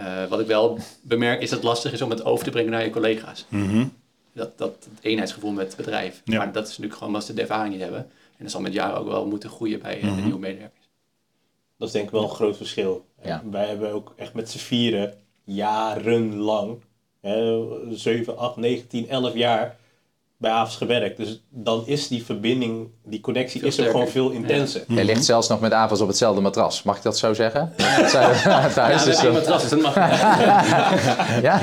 [0.00, 2.70] Eh, wat ik wel bemerk is dat het lastig is om het over te brengen
[2.70, 3.46] naar je collega's.
[3.48, 3.86] Mhm.
[4.32, 6.20] Dat, dat het eenheidsgevoel met het bedrijf.
[6.24, 6.36] Ja.
[6.38, 8.00] Maar dat is natuurlijk gewoon omdat ze de ervaring niet hebben.
[8.36, 10.16] En dat zal met jaren ook wel moeten groeien bij eh, Mhm.
[10.16, 10.88] de nieuwe medewerkers.
[11.78, 13.04] Dat is denk ik wel een groot verschil.
[13.24, 13.42] Ja.
[13.50, 16.76] Wij hebben ook echt met z'n vieren jarenlang,
[17.20, 19.76] hè, 7, 8, 9, 10, 11 jaar
[20.40, 21.16] bij AVS gewerkt.
[21.16, 24.82] Dus dan is die verbinding, die connectie Veel is er gewoon veel intenser.
[24.88, 26.82] Jij ligt zelfs nog met avonds op hetzelfde matras.
[26.82, 27.72] Mag ik dat zo zeggen?
[27.76, 28.10] Het
[28.42, 29.94] zijn- Thuis Ja, is dat is zo- matras, dat mag.
[31.48, 31.60] ja?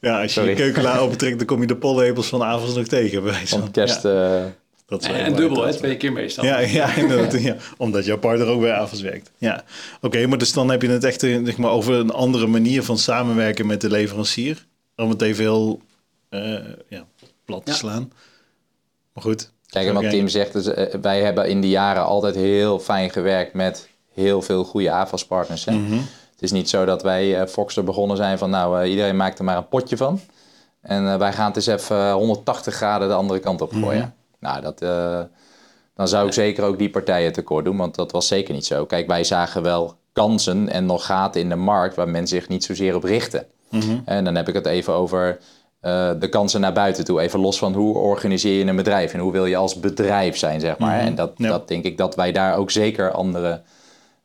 [0.00, 0.48] Ja, als je Sorry.
[0.48, 3.22] je keukenla opentrekt, dan kom je de pollepels van avonds nog tegen.
[3.22, 4.02] bij Van kerst...
[4.02, 4.44] Ja, eh,
[4.86, 6.44] dat is En, dubbel, dat hè, twee keer meestal.
[6.44, 7.56] Ja, ja, inderdaad, ja.
[7.76, 9.30] omdat jouw partner ook bij avonds werkt.
[9.38, 9.64] Ja,
[10.00, 12.82] oké, maar dus dan heb je het echt eh, zeg maar, over een andere manier
[12.82, 14.66] van samenwerken met de leverancier.
[14.96, 15.80] Om het even heel
[16.88, 17.04] ja,
[17.44, 17.76] plat te Ja.
[17.76, 18.12] slaan.
[19.12, 19.50] Maar goed.
[19.66, 20.10] Kijk, en wat.
[20.10, 24.42] Tim zegt, dus, eh, wij hebben in die jaren altijd heel fijn gewerkt met heel
[24.42, 25.64] veel goede AFAS-partners.
[25.64, 25.72] hè.
[25.72, 25.92] Mhm.
[26.32, 29.38] Het is niet zo dat wij eh Foxter begonnen zijn van, nou, eh, iedereen maakt
[29.38, 30.20] er maar een potje van.
[30.80, 34.00] En eh, wij gaan het eens even eh, 180 graden de andere kant op gooien.
[34.00, 34.10] Mhm.
[34.38, 35.20] Nou, dat, eh,
[35.94, 38.84] dan zou ik zeker ook die partijen tekort doen, want dat was zeker niet zo.
[38.86, 42.64] Kijk, wij zagen wel kansen en nog gaten in de markt waar men zich niet
[42.64, 43.46] zozeer op richtte.
[43.70, 43.98] Mhm.
[44.04, 45.38] En dan heb ik het even over
[45.86, 47.20] eh, de kansen naar buiten toe.
[47.20, 50.60] Even los van hoe organiseer je een bedrijf en hoe wil je als bedrijf zijn,
[50.60, 50.98] zeg maar.
[50.98, 51.48] En dat, Ja.
[51.48, 53.60] dat denk ik dat wij daar ook zeker andere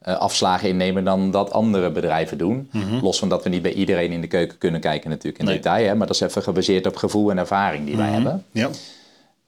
[0.02, 2.70] eh, afslagen in nemen dan dat andere bedrijven doen.
[3.02, 5.56] Los van dat we niet bij iedereen in de keuken kunnen kijken natuurlijk in Nee.
[5.56, 5.86] detail.
[5.88, 8.46] Hè, maar dat is even gebaseerd op gevoel en ervaring die wij hebben.
[8.52, 8.70] Ja,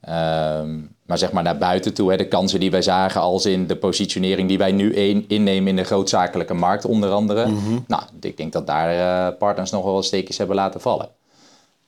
[0.00, 3.66] Ehm, maar zeg maar naar buiten toe, hè, de kansen die wij zagen als in
[3.66, 7.46] de positionering die wij nu in- innemen in de grootzakelijke markt onder andere.
[7.86, 8.90] Nou, ik denk dat daar
[9.30, 11.08] eh, partners nog wel wat steekjes hebben laten vallen.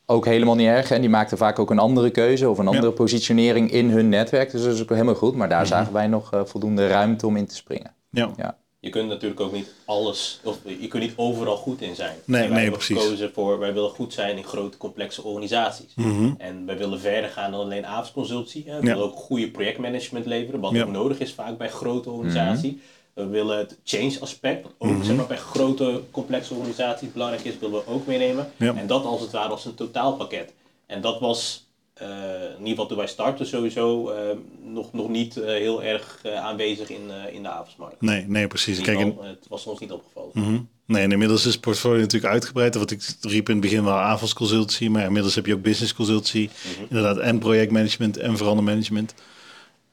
[0.06, 0.90] Ook helemaal niet erg.
[0.90, 4.50] En die maakten vaak ook een andere keuze of een andere positionering in hun netwerk.
[4.50, 5.34] Dus dat is ook helemaal goed.
[5.34, 7.94] Maar daar zagen wij nog eh, voldoende ruimte om in te springen.
[8.10, 8.30] ja.
[8.36, 8.56] Ja.
[8.80, 12.14] Je kunt natuurlijk ook niet alles, of je kunt niet overal goed in zijn.
[12.24, 13.02] Nee, En wij nee, hebben precies.
[13.04, 15.92] gekozen voor, wij willen goed zijn in grote complexe organisaties.
[15.94, 16.30] Mhm.
[16.38, 18.64] En wij willen verder gaan dan alleen avondconsultie.
[18.66, 18.80] hè.
[18.80, 18.92] We Ja.
[18.92, 20.82] willen ook goede projectmanagement leveren, wat Ja.
[20.82, 22.74] ook nodig is vaak bij grote organisaties.
[23.16, 25.02] We willen het change aspect, wat ook Mhm.
[25.04, 28.50] zeg maar, bij grote complexe organisaties belangrijk is, willen we ook meenemen.
[28.56, 28.74] Ja.
[28.74, 30.52] En dat als het ware als een totaalpakket.
[30.86, 35.36] En dat was eh, in ieder geval toen wij startten sowieso eh, nog, nog niet
[35.36, 38.00] eh, heel erg aanwezig in, in de avondsmarkt.
[38.00, 38.80] Nee, nee, precies.
[38.80, 40.30] Kijk, het was ons niet opgevallen.
[40.32, 40.58] Mhm.
[40.86, 42.74] Nee, en inmiddels is het portfolio natuurlijk uitgebreid.
[42.74, 46.50] Wat ik riep in het begin wel avondsconsultie, maar inmiddels heb je ook business consultie.
[46.88, 49.14] Inderdaad, en projectmanagement en verandermanagement.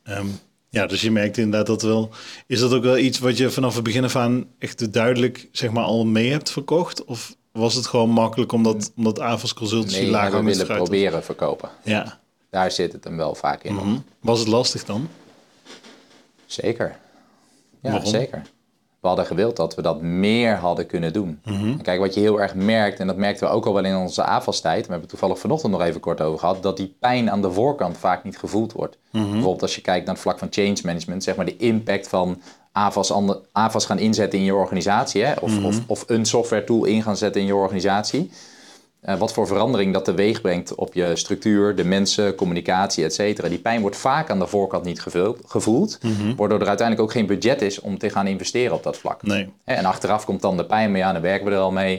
[0.03, 0.27] Ehm,
[0.73, 2.09] ja, dus je merkt inderdaad dat wel.
[2.47, 5.71] Is dat ook wel iets wat je vanaf het begin af aan echt duidelijk zeg
[5.71, 7.05] maar, al mee hebt verkocht?
[7.05, 11.69] Of was het gewoon makkelijk omdat, omdat avondsconsultie Nee, lager we willen proberen verkopen.
[11.83, 12.19] Ja.
[12.49, 13.73] Daar zit het hem wel vaak in.
[13.73, 13.97] Mhm.
[14.19, 15.09] Was het lastig dan?
[16.45, 16.95] Zeker.
[17.81, 18.09] Ja, Waarom?
[18.09, 18.41] zeker.
[19.03, 21.39] We hadden gewild dat we dat meer hadden kunnen doen.
[21.45, 21.77] Mhm.
[21.77, 24.23] Kijk, wat je heel erg merkt, en dat merkten we ook al wel in onze
[24.23, 27.41] AFAS-tijd, we hebben het toevallig vanochtend nog even kort over gehad, dat die pijn aan
[27.41, 28.97] de voorkant vaak niet gevoeld wordt.
[29.11, 29.23] Mhm.
[29.23, 32.41] Bijvoorbeeld als je kijkt naar het vlak van change management, zeg maar de impact van
[32.71, 33.13] AFAS,
[33.51, 35.33] AFAS gaan inzetten in je organisatie, hè?
[35.41, 35.65] Of, Mhm.
[35.65, 38.31] of, of een software tool in gaan zetten in je organisatie.
[39.03, 43.49] Eh, wat voor verandering dat teweeg brengt op je structuur, de mensen, communicatie, et cetera.
[43.49, 45.97] Die pijn wordt vaak aan de voorkant niet gevuld- gevoeld,
[46.37, 49.23] waardoor er uiteindelijk ook geen budget is om te gaan investeren op dat vlak.
[49.23, 49.49] Nee.
[49.63, 51.95] En achteraf komt dan de pijn, maar ja, dan werken we er al mee.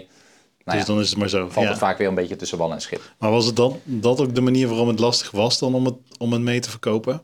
[0.64, 1.48] Nou dus ja, dan is het maar zo.
[1.50, 1.70] valt Ja.
[1.70, 3.00] het vaak weer een beetje tussen wal en schip.
[3.18, 5.94] Maar was het dan dat ook de manier waarom het lastig was dan om het,
[6.18, 7.22] om het mee te verkopen?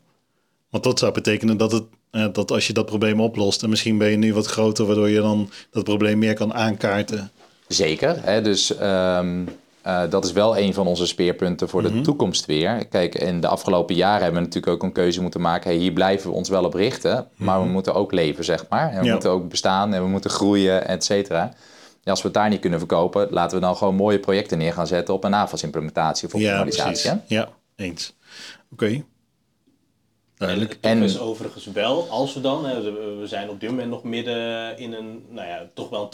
[0.70, 3.98] Want dat zou betekenen dat, het, eh, dat als je dat probleem oplost en misschien
[3.98, 7.30] ben je nu wat groter, waardoor je dan dat probleem meer kan aankaarten.
[7.68, 8.16] Zeker.
[8.24, 8.42] Hè?
[8.42, 9.44] Dus ehm,
[9.82, 12.86] eh, dat is wel een van onze speerpunten voor de toekomst weer.
[12.86, 15.70] Kijk, in de afgelopen jaren hebben we natuurlijk ook een keuze moeten maken.
[15.70, 18.90] Hey, hier blijven we ons wel op richten, maar we moeten ook leven, zeg maar.
[18.92, 19.12] En we Ja.
[19.12, 21.52] moeten ook bestaan en we moeten groeien, et cetera.
[22.02, 24.72] Ja, als we het daar niet kunnen verkopen, laten we dan gewoon mooie projecten neer
[24.72, 26.90] gaan zetten op een AFAS-implementatie of Ja, optimalisatie.
[27.10, 27.10] precies.
[27.28, 27.34] hè?
[27.36, 28.14] Ja, eens.
[28.72, 29.02] Oké.
[30.36, 30.78] Duidelijk.
[30.80, 34.92] En- is overigens wel, als we dan, we zijn op dit moment nog midden in
[34.92, 36.08] een, nou ja, toch wel een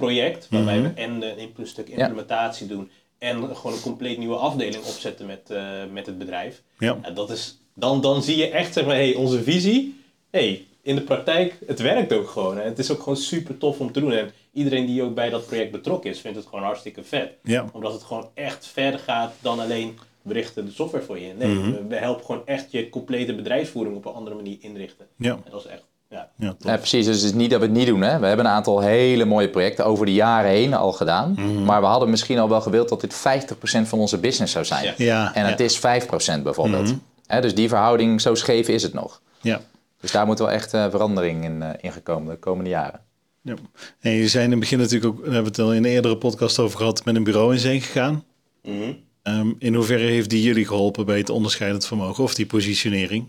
[0.00, 4.84] project, waarbij we en een een stuk implementatie doen en gewoon een compleet nieuwe afdeling
[4.84, 6.62] opzetten met, eh, met het bedrijf.
[6.78, 6.98] Ja.
[7.02, 10.94] Ja, dat is, dan, dan zie je echt, zeg maar, hey, onze visie, hey, in
[10.94, 12.58] de praktijk, het werkt ook gewoon.
[12.58, 14.12] En het is ook gewoon super tof om te doen.
[14.12, 17.32] En iedereen die ook bij dat project betrokken is, vindt het gewoon hartstikke vet.
[17.42, 17.66] Ja.
[17.72, 21.32] Omdat het gewoon echt verder gaat dan alleen we richten de software voor je.
[21.34, 21.70] Nee, Mhm.
[21.70, 25.06] we, we helpen gewoon echt je complete bedrijfsvoering op een andere manier inrichten.
[25.16, 25.32] Ja.
[25.32, 26.28] En dat is echt, ja.
[26.38, 27.06] Ja, precies.
[27.06, 28.02] Dus het is niet dat we het niet doen.
[28.02, 28.18] Hè.
[28.18, 31.32] We hebben een aantal hele mooie projecten over de jaren heen al gedaan.
[31.32, 31.64] Mhm.
[31.64, 34.84] Maar we hadden misschien al wel gewild dat dit 50% van onze business zou zijn.
[34.84, 34.94] Ja.
[34.96, 36.86] Ja, En het is 5% bijvoorbeeld.
[36.86, 36.96] Mhm.
[37.26, 39.20] Hè, dus die verhouding, zo scheef is het nog.
[39.40, 39.60] Ja.
[40.00, 43.00] Dus daar moet wel echt eh, verandering in, eh, in gekomen de komende jaren.
[43.42, 43.54] Ja.
[44.00, 45.90] En je zijn in het begin natuurlijk ook, daar hebben we het al in een
[45.90, 48.24] eerdere podcast over gehad, met een bureau in zee gegaan.
[48.62, 48.92] Mhm.
[49.22, 53.26] Ehm, in hoeverre heeft die jullie geholpen bij het onderscheidend vermogen of die positionering?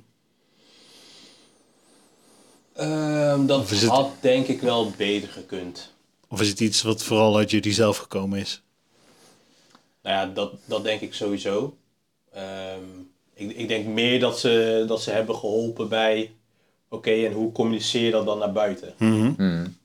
[2.78, 5.94] Ehm, dat het- had denk ik wel beter gekund.
[6.30, 8.62] Of is het iets wat vooral uit jullie zelf gekomen is?
[10.04, 11.78] Nou ja, dat, dat denk ik sowieso.
[12.34, 12.82] Ehm,
[13.34, 16.32] ik, ik denk meer dat ze, dat ze hebben geholpen bij,
[16.90, 18.94] oké, en hoe communiceer je dat dan naar buiten?
[18.98, 19.34] Mhm.
[19.38, 19.78] Hmm.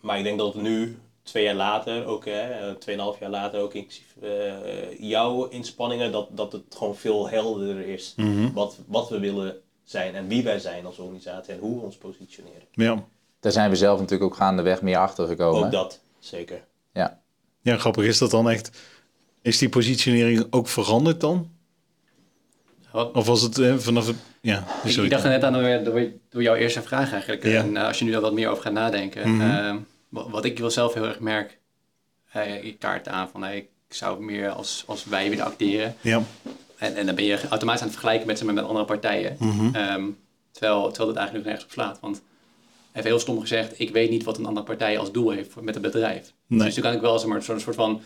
[0.00, 3.74] Maar ik denk dat het nu, twee jaar later, ook hè, tweeënhalf jaar later, ook
[3.74, 8.52] inclusief eh, jouw inspanningen, dat, dat het gewoon veel helderder is Mhm.
[8.52, 11.96] wat, wat we willen zijn en wie wij zijn als organisatie en hoe we ons
[11.96, 12.62] positioneren.
[12.72, 13.04] Ja.
[13.40, 15.64] Daar zijn we zelf natuurlijk ook gaandeweg meer achter gekomen.
[15.64, 16.60] Ook dat, zeker.
[16.92, 17.20] Ja.
[17.60, 18.70] ja, grappig is dat dan echt.
[19.42, 21.50] Is die positionering ook veranderd dan?
[22.92, 24.16] Wat- Of was het eh, vanaf het.
[24.40, 25.04] Ja, Ik, sorry.
[25.04, 27.44] ik dacht er net aan door, door, door jouw eerste vraag eigenlijk.
[27.44, 27.60] Ja.
[27.62, 29.30] En eh, als je nu daar wat meer over gaat nadenken.
[29.34, 29.50] Mhm.
[29.50, 29.74] eh,
[30.08, 31.58] wat, wat ik wel zelf heel erg merk,
[32.32, 33.56] eh, ik kaart aan van hey,
[33.88, 35.94] ik zou meer als, als wij willen acteren.
[36.00, 36.22] Ja.
[36.80, 39.36] En, en dan ben je automatisch aan het vergelijken met, met andere partijen.
[39.38, 39.74] Mhm.
[39.74, 40.04] Ehm,
[40.50, 42.00] terwijl, terwijl dat eigenlijk nog nergens op slaat.
[42.00, 42.22] Want
[42.92, 45.74] even heel stom gezegd, ik weet niet wat een andere partij als doel heeft met
[45.74, 46.32] het bedrijf.
[46.46, 46.64] Nee.
[46.64, 48.00] Dus dan kan ik wel zo'n soort van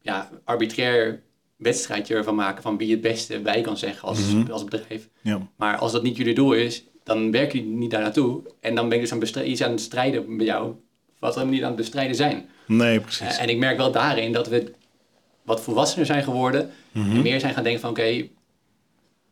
[0.00, 1.22] ja, arbitrair
[1.56, 4.50] wedstrijdje ervan maken van wie het beste bij kan zeggen als, Mhm.
[4.50, 5.08] als bedrijf.
[5.20, 5.46] Ja.
[5.56, 8.42] Maar als dat niet jullie doel is, dan werken jullie niet daar naartoe.
[8.60, 10.74] En dan ben ik dus aan, iets aan het strijden bij jou,
[11.18, 12.48] wat we niet aan het bestrijden zijn.
[12.66, 13.36] Nee, precies.
[13.36, 14.72] Eh, en ik merk wel daarin dat we
[15.42, 16.70] wat volwassener zijn geworden.
[16.92, 17.10] Mhm.
[17.16, 18.28] En meer zijn gaan denken van oké,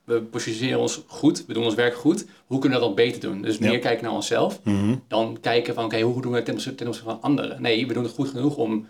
[0.04, 2.26] we positioneren ons goed, we doen ons werk goed.
[2.46, 3.42] Hoe kunnen we dat dan beter doen?
[3.42, 3.68] Dus Ja.
[3.68, 4.60] meer kijken naar onszelf.
[4.64, 4.94] Mhm.
[5.08, 7.62] Dan kijken van oké, hoe doen we het ten opzichte, ten opzichte van anderen?
[7.62, 8.86] Nee, we doen het goed genoeg om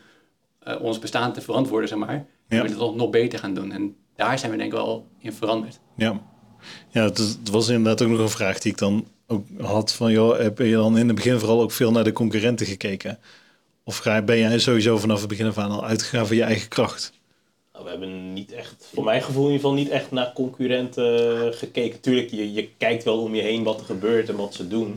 [0.61, 2.27] eh, ons bestaan te verantwoorden, zeg maar.
[2.49, 2.63] Ja.
[2.63, 3.73] we het nog, nog beter gaan doen.
[3.73, 5.81] En daar zijn we denk ik wel in veranderd.
[5.97, 6.21] Ja,
[6.89, 10.39] ja het was inderdaad ook nog een vraag die ik dan ook had van, joh,
[10.39, 13.19] heb je dan in het begin vooral ook veel naar de concurrenten gekeken?
[13.91, 16.69] Of ga, ben jij sowieso vanaf het begin af aan al uitgegaan van je eigen
[16.69, 17.13] kracht?
[17.73, 21.45] Nou, we hebben niet echt, voor mijn gevoel in ieder geval, niet echt naar concurrenten
[21.47, 22.01] eh, gekeken.
[22.01, 24.95] Tuurlijk, je, je kijkt wel om je heen wat er gebeurt en wat ze doen.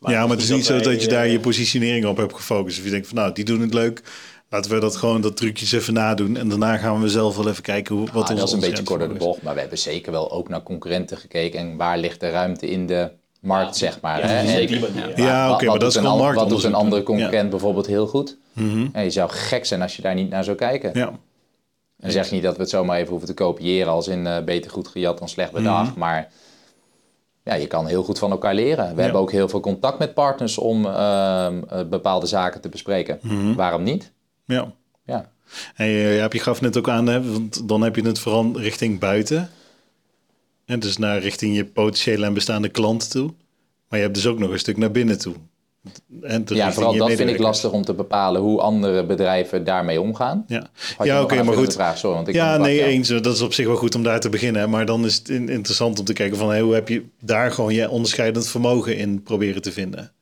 [0.00, 2.34] ja, maar het is niet zo wij, dat je daar eh, je positionering op hebt
[2.34, 2.78] gefocust.
[2.78, 4.02] Of je denkt van, nou, die doen het leuk.
[4.50, 6.36] Laten we dat gewoon, dat trucjes even nadoen.
[6.36, 8.60] En daarna gaan we zelf wel even kijken hoe, wat Ah, ons dat is een
[8.60, 11.98] beetje korter de bocht, maar we hebben zeker wel ook naar concurrenten gekeken en waar
[11.98, 14.18] ligt de ruimte in de markt, Ja, zeg maar.
[14.20, 14.60] ja, hè?
[14.60, 15.12] En-.
[15.16, 17.06] Ja, Wa- oké, wat maar dat is doet een an- Wat doet een andere Ja.
[17.06, 18.36] concurrent bijvoorbeeld heel goed?
[18.52, 18.86] Mhm.
[18.92, 20.90] Ja, je zou gek zijn als je daar niet naar zou kijken.
[20.94, 21.12] Ja,
[22.00, 24.70] En zeg niet dat we het zomaar even hoeven te kopiëren als in eh, beter
[24.70, 25.90] goed gejat dan slecht bedacht.
[25.90, 25.98] Mhm.
[25.98, 26.28] Maar
[27.44, 28.94] ja, je kan heel goed van elkaar leren.
[28.94, 33.18] We hebben ook heel veel contact met partners om ehm, eh, bepaalde zaken te bespreken.
[33.22, 33.54] Mhm.
[33.54, 34.12] Waarom niet?
[34.44, 34.72] ja.
[35.04, 35.30] Ja.
[35.74, 38.50] En je, je, je gaf net ook aan, hè, want dan heb je het vooral
[38.58, 39.50] richting buiten.
[40.66, 43.34] En dus naar richting je potentiële en bestaande klanten toe.
[43.88, 45.34] Maar je hebt dus ook nog een stuk naar binnen toe.
[46.22, 50.44] En ja, vooral dat vind ik lastig om te bepalen hoe andere bedrijven daarmee omgaan.
[50.46, 51.72] Ja, Had ja oké, maar goed.
[51.74, 51.98] Vraag?
[51.98, 52.90] Sorry, want ik Ja, nee, jou.
[52.90, 53.08] eens.
[53.08, 54.70] Dat is op zich wel goed om daar te beginnen.
[54.70, 56.48] Maar dan is het in- interessant om te kijken van...
[56.48, 60.12] Hey, hoe heb je daar gewoon je onderscheidend vermogen in proberen te vinden?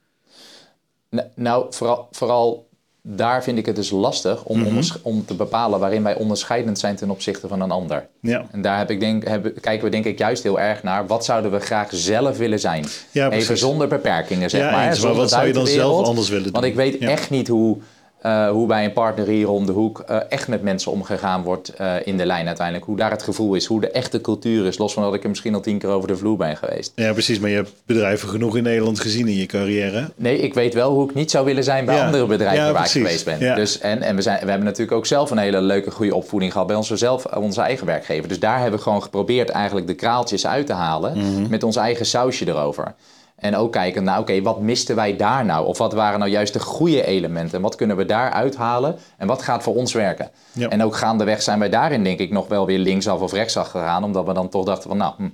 [1.35, 2.69] Nou, vooral, vooral
[3.07, 4.83] daar vind ik het dus lastig om, Mhm.
[5.03, 8.07] om te bepalen waarin wij onderscheidend zijn ten opzichte van een ander.
[8.21, 11.07] Ja, En daar heb ik denk, heb, kijken we denk ik juist heel erg naar
[11.07, 12.85] wat zouden we graag zelf willen zijn.
[13.11, 14.95] Ja, Even zonder beperkingen, zeg Ja, maar.
[14.97, 15.03] hè.
[15.03, 16.65] Maar wat zou je dan zelf anders willen Want doen?
[16.65, 17.79] ik weet echt niet hoe,
[18.25, 21.69] eh, hoe bij een partner hier om de hoek eh, echt met mensen omgegaan wordt
[21.69, 22.87] eh, in de lijn uiteindelijk.
[22.87, 24.79] Hoe daar het gevoel is, hoe de echte cultuur is.
[24.79, 26.93] Los van dat ik er misschien al tien keer over de vloer ben geweest.
[26.95, 27.39] ja, precies.
[27.39, 30.11] Maar je hebt bedrijven genoeg in Nederland gezien in je carrière.
[30.17, 32.05] Nee, ik weet wel hoe ik niet zou willen zijn bij Ja.
[32.05, 32.95] andere bedrijven Ja, waar precies.
[33.01, 33.39] ik geweest ben.
[33.41, 33.55] Ja.
[33.55, 36.53] Dus, en en we, zijn, we hebben natuurlijk ook zelf een hele leuke, goede opvoeding
[36.53, 38.29] gehad bij onze, zelf, onze eigen werkgever.
[38.29, 41.51] Dus daar hebben we gewoon geprobeerd eigenlijk de kraaltjes uit te halen Mhm.
[41.51, 42.95] met ons eigen sausje erover.
[43.45, 45.67] En ook kijken, nou oké, wat misten wij daar nou?
[45.67, 47.57] Of wat waren nou juist de goede elementen?
[47.57, 48.97] En wat kunnen we daar uithalen?
[49.17, 50.31] En wat gaat voor ons werken?
[50.53, 50.69] Ja.
[50.69, 54.05] En ook gaandeweg zijn wij daarin denk ik nog wel weer linksaf of rechtsaf gegaan.
[54.05, 55.29] Omdat we dan toch dachten van, nou, hm,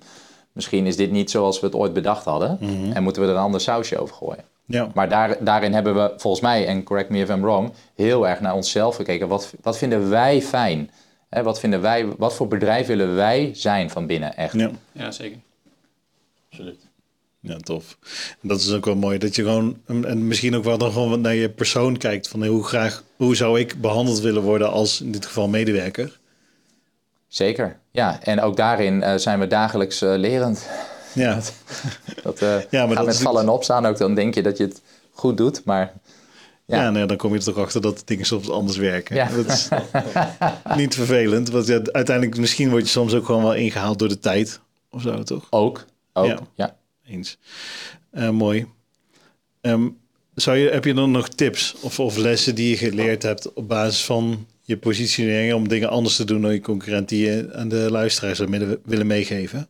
[0.53, 2.57] misschien is dit niet zoals we het ooit bedacht hadden.
[2.61, 2.93] Mhm.
[2.93, 4.45] En moeten we er een ander sausje over gooien.
[4.65, 4.89] Ja.
[4.95, 8.41] Maar daar, daarin hebben we volgens mij, en correct me if I'm wrong, heel erg
[8.41, 9.29] naar onszelf gekeken.
[9.29, 10.91] Wat, wat vinden wij fijn?
[11.29, 14.55] Hè, wat, vinden wij, wat voor bedrijf willen wij zijn van binnen echt?
[14.55, 14.71] Ja.
[14.93, 15.39] Ja, zeker.
[16.51, 16.90] Absoluut.
[17.41, 17.99] Ja, tof.
[18.41, 21.21] Dat is ook wel mooi, dat je gewoon, en en misschien ook wel dan gewoon
[21.21, 25.13] naar je persoon kijkt, van hoe graag, hoe zou ik behandeld willen worden als in
[25.13, 26.19] dit geval medewerker?
[27.29, 28.23] Zeker, ja.
[28.23, 30.69] En ook daarin eh, zijn we dagelijks eh, lerend.
[31.15, 31.41] Ja,
[32.23, 33.99] Dat eh Ja, maar dat met vallen en opstaan ook.
[33.99, 35.93] Dan denk je dat je het goed doet, maar
[36.67, 36.83] ja.
[36.83, 36.91] Ja.
[36.91, 39.17] nee, dan kom je er toch achter dat dingen soms anders werken.
[39.17, 39.29] Ja.
[39.29, 39.69] Dat is
[40.83, 44.19] niet vervelend, want ja, uiteindelijk misschien word je soms ook gewoon wel ingehaald door de
[44.19, 45.47] tijd of zo, toch?
[45.51, 45.85] ook.
[46.13, 46.77] ook Ja.
[47.11, 47.39] Eens.
[48.11, 48.67] Eh, mooi.
[49.61, 49.89] Ehm,
[50.35, 53.69] zou je, heb je dan nog tips of, of lessen die je geleerd hebt op
[53.69, 57.69] basis van je positionering om dingen anders te doen dan je concurrent die je aan
[57.69, 59.69] de luisteraars zou willen meegeven?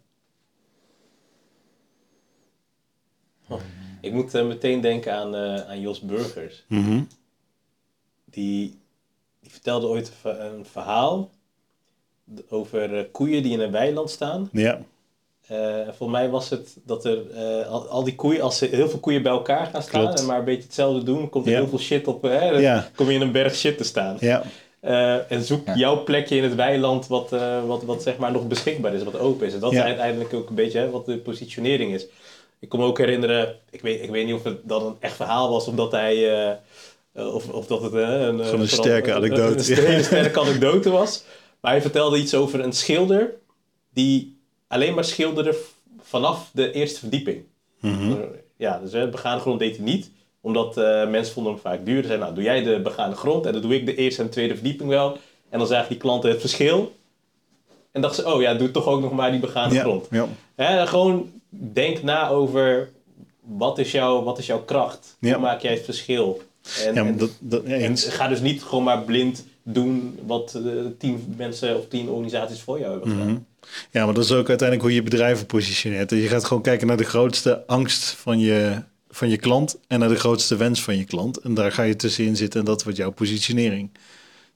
[4.01, 6.65] Ik moet eh, meteen denken aan, eh, aan Jos Burgers.
[6.69, 7.03] Mhm.
[8.25, 8.79] Die,
[9.41, 11.31] die vertelde ooit een, ver- een verhaal
[12.49, 14.49] over koeien die in een weiland staan.
[14.53, 14.81] Ja,
[15.51, 15.57] Eh,
[15.97, 18.99] volgens mij was het dat er eh, al, al die koeien, als ze heel veel
[18.99, 20.19] koeien bij elkaar gaan staan Klopt.
[20.21, 21.59] en maar een beetje hetzelfde doen, komt er Ja.
[21.59, 22.23] heel veel shit op.
[22.23, 22.51] Hè?
[22.51, 22.89] Dan Ja.
[22.95, 24.17] kom je in een berg shit te staan.
[24.21, 24.43] ja,
[24.81, 25.75] Eh, en zoek Ja.
[25.77, 29.19] jouw plekje in het weiland wat, eh, wat, wat zeg maar nog beschikbaar is, wat
[29.19, 29.55] open is.
[29.55, 29.79] En dat Ja.
[29.79, 32.07] is uiteindelijk ook een beetje hè, wat de positionering is.
[32.59, 35.17] Ik kon me ook herinneren, ik weet, ik weet niet of het dan een echt
[35.17, 36.59] verhaal was, omdat hij,
[37.15, 39.73] of, of dat het een, Gewoon een sterke anekdote.
[39.73, 41.23] Een, een hele sterke anekdote was.
[41.61, 43.31] Maar hij vertelde iets over een schilder
[43.95, 44.40] die
[44.71, 45.69] alleen maar schilderde v-
[46.03, 47.43] vanaf de eerste verdieping.
[47.81, 48.15] Mhm.
[48.57, 50.11] Ja, dus hè, begane grond deed hij niet.
[50.41, 52.01] Omdat eh, mensen vonden hem vaak duur.
[52.03, 54.31] Ze zeiden, nou doe jij de begane grond en dan doe ik de eerste en
[54.31, 55.19] tweede verdieping wel.
[55.49, 56.93] En dan zagen die klanten het verschil.
[57.93, 60.07] En dachten ze, oh ja, doe toch ook nog maar die begane ja, grond.
[60.11, 60.29] ja.
[60.55, 62.91] Hè, gewoon denk na over
[63.41, 65.17] wat is, jouw, wat is jouw kracht?
[65.21, 65.33] Ja.
[65.33, 66.41] Hoe maak jij het verschil?
[66.87, 68.05] En, ja dat, dat, ja, en eens.
[68.05, 72.79] ga dus niet gewoon maar blind doen wat eh, tien mensen of tien organisaties voor
[72.79, 73.27] jou hebben gedaan.
[73.27, 73.39] Mhm.
[73.91, 76.11] Ja, maar dat is ook uiteindelijk hoe je bedrijven positioneert.
[76.11, 80.09] Je gaat gewoon kijken naar de grootste angst van je, van je klant en naar
[80.09, 81.37] de grootste wens van je klant.
[81.37, 83.91] En daar ga je tussenin zitten en dat wordt jouw positionering.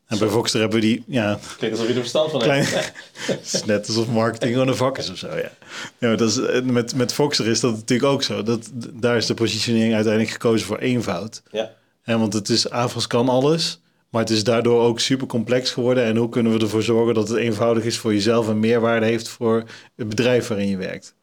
[0.06, 2.92] En bij Voxter hebben we die, ja, Klinkt alsof je er verstand van Klein, hebt.
[3.26, 5.50] het is net alsof marketing gewoon een vak is of zo, ja.
[5.98, 8.42] ja dat is, eh, met, met is dat natuurlijk ook zo.
[8.42, 11.42] Dat, daar is de positionering uiteindelijk gekozen voor eenvoud.
[11.50, 11.72] Ja.
[12.02, 13.80] En want het is, AFAS kan alles,
[14.14, 16.04] maar het is daardoor ook super complex geworden.
[16.04, 19.28] En hoe kunnen we ervoor zorgen dat het eenvoudig is voor jezelf en meerwaarde heeft
[19.28, 19.64] voor
[19.96, 21.14] het bedrijf waarin je werkt.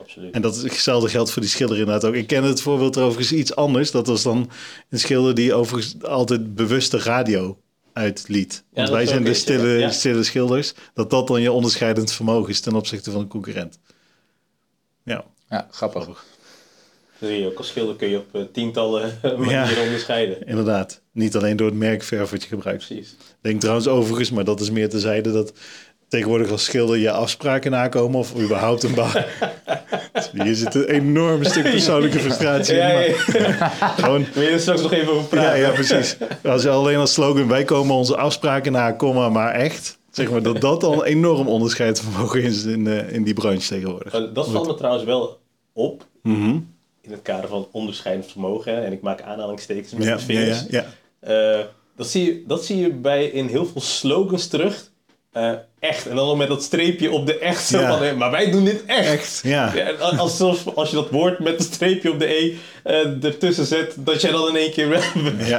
[0.00, 0.34] Absoluut.
[0.34, 2.14] En dat is hetzelfde geldt voor die schilder inderdaad ook.
[2.14, 3.90] Ik ken het voorbeeld overigens iets anders.
[3.90, 4.50] Dat was dan
[4.88, 7.58] een schilder die overigens altijd bewust de radio
[7.92, 8.64] uitliet.
[8.72, 9.90] Want wij zijn de stille, ja.
[9.90, 10.74] stille schilders.
[10.94, 13.78] Dat dat dan je onderscheidend vermogen is ten opzichte van een concurrent.
[15.02, 16.24] Ja, Ja, grappig.
[17.20, 19.82] Zie je, ook als schilder kun je op eh, tientallen manieren Ja.
[19.82, 20.46] onderscheiden.
[20.46, 21.02] inderdaad.
[21.12, 22.86] Niet alleen door het merkverf wat je gebruikt.
[22.86, 23.10] Precies.
[23.10, 25.52] Ik denk trouwens overigens, maar dat is meer terzijde, dat
[26.08, 29.24] tegenwoordig als schilder je afspraken nakomen of überhaupt een baan.
[30.44, 32.80] Hier zit een enorm stuk persoonlijke frustratie in.
[32.80, 35.60] Ja, ja, Gewoon Wil je er straks nog even over praten?
[35.60, 36.16] Ja, ja, precies.
[36.44, 39.98] Als je alleen als slogan, wij komen onze afspraken na, komma, maar echt.
[40.10, 44.12] Zeg maar dat dat al een enorm onderscheidsvermogen is in, eh, in die branche tegenwoordig.
[44.14, 45.38] Eh, Dat valt me trouwens wel
[45.72, 46.58] op Mhm.
[47.08, 48.84] In het kader van onderscheidend vermogen.
[48.84, 50.64] En ik maak aanhalingstekens met ja, vingers.
[50.70, 50.84] ja,
[51.20, 51.58] ja.
[51.58, 51.64] Eh,
[51.96, 54.90] dat, zie je, dat zie je bij in heel veel slogans terug.
[55.32, 56.06] Eh, echt.
[56.06, 57.66] En dan met dat streepje op de echt.
[57.66, 57.98] Zo Ja.
[57.98, 59.06] van, maar wij doen dit echt.
[59.12, 59.72] Echt, ja.
[59.74, 60.38] Ja, en als,
[60.90, 64.48] je dat woord met een streepje op de E eh, ertussen zet, dat jij dan
[64.48, 65.00] in één keer wel,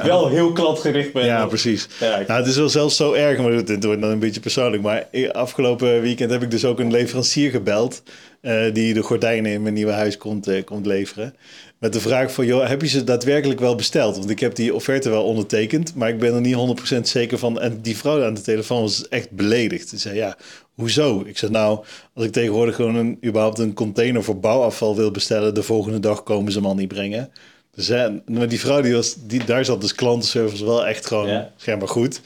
[0.03, 1.25] wel heel klantgericht bent.
[1.25, 1.83] Ja, precies.
[1.85, 4.83] Ik- Nou, het is wel zelfs zo erg, maar het wordt dan een beetje persoonlijk.
[4.83, 8.01] Maar afgelopen weekend heb ik dus ook een leverancier gebeld.
[8.41, 11.35] Eh, die de gordijnen in mijn nieuwe huis komt, eh, komt leveren.
[11.79, 14.17] Met de vraag van, joh, heb je ze daadwerkelijk wel besteld?
[14.17, 17.59] Want ik heb die offerte wel ondertekend, maar ik ben er niet 100% zeker van.
[17.59, 19.89] En die vrouw aan de telefoon was echt beledigd.
[19.89, 20.37] Ze zei, ja,
[20.73, 21.23] hoezo?
[21.25, 21.79] Ik zei, nou,
[22.13, 26.23] als ik tegenwoordig gewoon een, überhaupt een container voor bouwafval wil bestellen, de volgende dag
[26.23, 27.31] komen ze hem al niet brengen.
[27.75, 31.27] Dus hè, maar die vrouw, die was, die, daar zat dus klantenservice wel echt gewoon
[31.27, 31.51] Ja.
[31.57, 32.21] schijnbaar goed.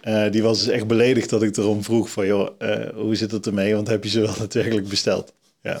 [0.00, 2.48] Eh, die was dus echt beledigd dat ik erom vroeg van, joh,
[2.94, 3.74] hoe zit het ermee?
[3.74, 5.32] Want heb je ze wel daadwerkelijk besteld?
[5.64, 5.80] Ja.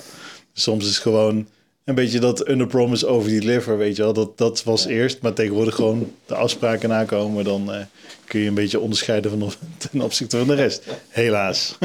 [0.52, 1.46] Soms is gewoon
[1.84, 4.12] een beetje dat under promise over deliver, weet je wel.
[4.12, 7.44] Dat, dat was eerst, maar tegenwoordig gewoon de afspraken nakomen.
[7.44, 7.80] Dan eh,
[8.24, 9.52] kun je een beetje onderscheiden van,
[9.90, 10.82] ten opzichte van de rest.
[11.08, 11.78] Helaas.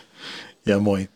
[0.62, 1.08] ja, mooi.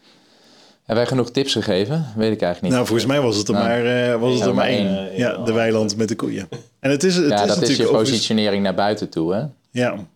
[0.78, 1.94] Hebben wij genoeg tips gegeven?
[2.16, 2.72] Weet ik eigenlijk niet.
[2.72, 4.98] Nou, volgens mij was het er Nou, maar, eh, was het er maar één.
[5.08, 5.16] één.
[5.18, 6.48] Ja, de weiland met de koeien.
[6.80, 9.34] En het is, het ja, is dat is natuurlijk je overigens- positionering naar buiten toe.
[9.34, 9.42] Hè?
[9.70, 10.06] Ja,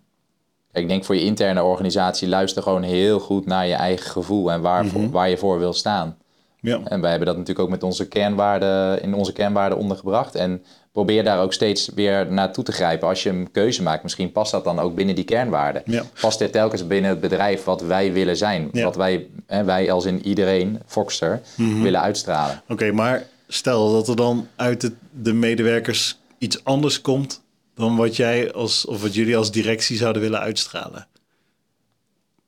[0.73, 4.61] ik denk voor je interne organisatie luister gewoon heel goed naar je eigen gevoel en
[4.61, 5.11] waar, Mhm.
[5.11, 6.17] waar je voor wil staan.
[6.61, 6.81] Ja.
[6.85, 10.35] En wij hebben dat natuurlijk ook met onze kernwaarden, in onze kernwaarden ondergebracht.
[10.35, 10.63] En
[10.93, 13.09] probeer daar ook steeds weer naartoe te grijpen.
[13.09, 15.83] Als je een keuze maakt, misschien past dat dan ook binnen die kernwaarden.
[15.85, 16.03] Ja.
[16.21, 18.69] Past dit telkens binnen het bedrijf wat wij willen zijn.
[18.73, 18.85] Ja.
[18.85, 21.83] Wat wij, hè, wij als in iedereen, Foxter, Mhm.
[21.83, 22.63] willen uitstralen.
[22.69, 24.91] Oké, maar stel dat er dan uit
[25.23, 27.43] de medewerkers iets anders komt
[27.75, 31.07] dan wat jij als of wat jullie als directie zouden willen uitstralen.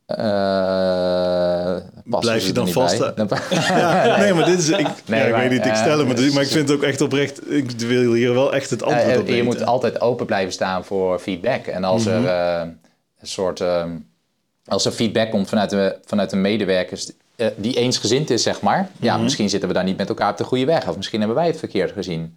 [0.07, 1.77] Eh,
[2.21, 2.99] Blijf je dan vast-
[3.69, 5.99] Ja, nee, maar dit is ik, Nee, ja, ik maar, weet niet, ik eh, stel
[5.99, 7.51] het, maar, dus- maar ik vind het ook echt oprecht.
[7.53, 9.45] Ik wil hier wel echt het antwoord Eh, op je weten.
[9.47, 11.67] moet altijd open blijven staan voor feedback.
[11.67, 12.15] En als Mhm.
[12.15, 12.69] er eh,
[13.21, 13.63] een soort.
[14.67, 17.11] als er feedback komt vanuit de, vanuit de medewerkers.
[17.57, 18.89] die eensgezind is, zeg maar.
[19.01, 19.23] Ja, Mhm.
[19.23, 20.89] misschien zitten we daar niet met elkaar op de goede weg.
[20.89, 22.37] Of misschien hebben wij het verkeerd gezien.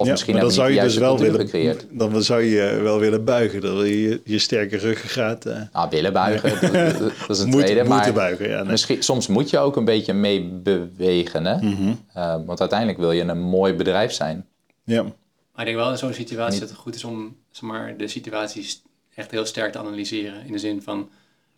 [0.00, 1.86] Of Ja, misschien maar dan zou je dus wel willen, gecreëerd.
[1.90, 3.60] dan zou je wel willen buigen.
[3.60, 7.38] Dan wil je je, je sterke ruggengraat eh Ah, willen buigen, dat, dat- dat is
[7.38, 7.80] een moet, tweede.
[7.80, 8.48] moeten Maar buigen.
[8.48, 8.70] Ja, nee.
[8.70, 11.44] misschien, soms moet je ook een beetje mee bewegen.
[11.44, 11.56] Hè?
[11.56, 11.92] Mhm.
[12.12, 14.46] Eh, want uiteindelijk wil je een mooi bedrijf zijn.
[14.84, 15.02] ja.
[15.02, 17.96] Maar ik denk wel in zo'n situatie Niet- dat het goed is om zeg maar,
[17.96, 18.82] de situaties
[19.14, 20.46] echt heel sterk te analyseren.
[20.46, 21.08] In de zin van,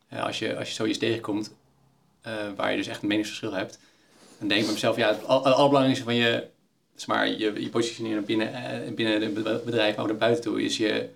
[0.09, 1.55] eh, als, je, als je zoiets tegenkomt,
[2.22, 3.78] eh, waar je dus echt een meningsverschil hebt,
[4.38, 6.45] dan denk ik bij mezelf, ja, het allerbelangrijkste van je,
[7.01, 10.62] zeg maar, je, je positioneren binnen, eh, binnen het be- bedrijf, ook naar buiten toe,
[10.62, 11.09] is je,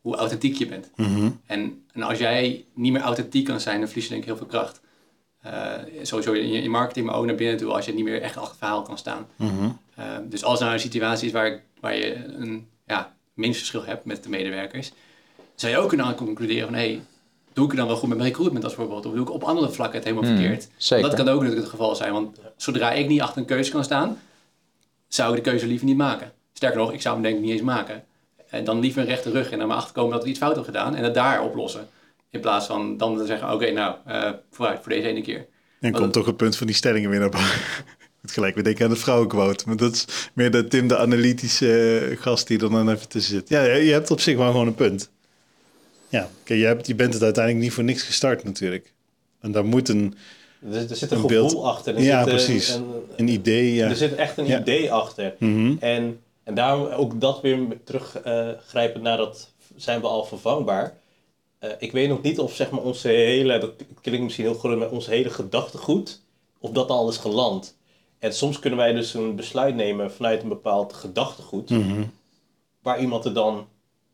[0.00, 0.90] hoe authentiek je bent.
[0.96, 1.30] Mhm.
[1.46, 4.36] En, en als jij niet meer authentiek kan zijn, dan verlies je denk ik heel
[4.38, 4.80] veel kracht.
[5.40, 5.72] Eh,
[6.02, 8.22] sowieso in je, in je marketing, maar ook naar binnen toe, als je niet meer
[8.22, 9.26] echt achter het verhaal kan staan.
[9.36, 9.64] Mhm.
[9.98, 14.04] Uh, dus als er nou een situatie is waar, waar je een ja, meningsverschil hebt
[14.04, 14.92] met de medewerkers,
[15.54, 17.00] zou je ook kunnen concluderen van, hey,
[17.52, 19.06] doe ik het dan wel goed met mijn recruitment als voorbeeld?
[19.06, 20.68] Of doe ik op andere vlakken het helemaal Hmm, verkeerd?
[20.76, 21.08] zeker.
[21.08, 23.84] Dat kan ook natuurlijk het geval zijn, want zodra ik niet achter een keuze kan
[23.84, 24.18] staan,
[25.14, 26.32] zou ik de keuze liever niet maken.
[26.52, 28.04] Sterker nog, ik zou hem denk ik niet eens maken.
[28.48, 30.54] En dan liever een rechte rug en er maar achter komen dat we iets fout
[30.54, 31.88] hebben gedaan en het daar oplossen.
[32.30, 35.46] In plaats van dan te zeggen, oké, nou, eh, vooruit voor deze ene keer.
[35.80, 37.60] Dan komt toch het punt van die stellingen weer naar boven.
[38.20, 39.64] Het gelijk, we denken aan de vrouwenquote.
[39.66, 43.34] Maar dat is meer de Tim, de analytische eh, gast die er dan even tussen
[43.34, 43.48] zit.
[43.48, 45.10] Ja, je hebt op zich wel gewoon een punt.
[46.08, 48.92] Ja, kijk, je, hebt, je bent het uiteindelijk niet voor niks gestart natuurlijk.
[49.40, 50.14] En daar moet een,
[50.64, 51.62] Er, er zit een, Een gevoel beeld.
[51.62, 51.94] achter.
[51.94, 52.68] Er Ja, zit een- precies.
[52.74, 53.74] een- een idee.
[53.74, 53.88] Ja.
[53.88, 54.60] Er zit echt een Ja.
[54.60, 55.34] idee achter.
[55.38, 55.76] Mhm.
[55.80, 60.96] En, en daarom ook dat weer teruggrijpend naar dat zijn we al vervangbaar.
[61.58, 64.78] Eh, ik weet nog niet of zeg maar onze hele, dat klinkt misschien heel groot,
[64.78, 66.20] maar ons hele gedachtegoed,
[66.58, 67.76] of dat al is geland.
[68.18, 72.02] En soms kunnen wij dus een besluit nemen vanuit een bepaald gedachtegoed, Mhm.
[72.82, 73.66] waar iemand het dan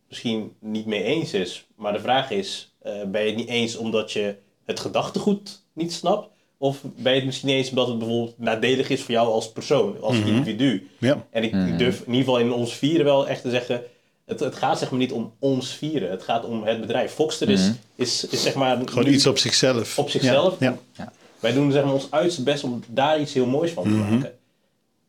[0.09, 1.67] misschien niet mee eens is.
[1.75, 4.35] Maar de vraag is, eh, ben je het niet eens omdat je
[4.65, 6.29] het gedachtegoed niet snapt?
[6.63, 9.53] Of ben je het misschien niet eens omdat het bijvoorbeeld nadelig is voor jou als
[9.53, 10.27] persoon, als Mhm.
[10.29, 10.89] individu?
[10.99, 11.27] Ja.
[11.31, 13.83] En ik, ik durf in ieder geval in ons vieren wel echt te zeggen...
[14.27, 16.11] Het, het gaat zeg maar niet om ons vieren.
[16.11, 17.13] Het gaat om het bedrijf.
[17.13, 17.73] Foxter is, Mhm.
[17.95, 18.79] is, is zeg maar...
[18.85, 19.99] Gewoon nu iets op zichzelf.
[19.99, 20.57] op zichzelf.
[20.61, 20.79] Ja.
[20.97, 21.13] ja.
[21.41, 24.11] Wij doen zeg maar ons uiterste best om daar iets heel moois van te Mhm.
[24.15, 24.33] maken.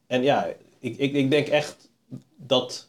[0.07, 0.47] En ja,
[0.79, 1.89] ik, ik, ik denk echt
[2.37, 2.87] dat,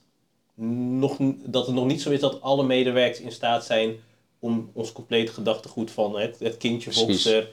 [0.55, 3.95] nog, dat het nog niet zo is dat alle medewerkers in staat zijn...
[4.39, 7.07] om ons complete gedachtegoed van het, het kindje Precies.
[7.09, 7.49] Foxter...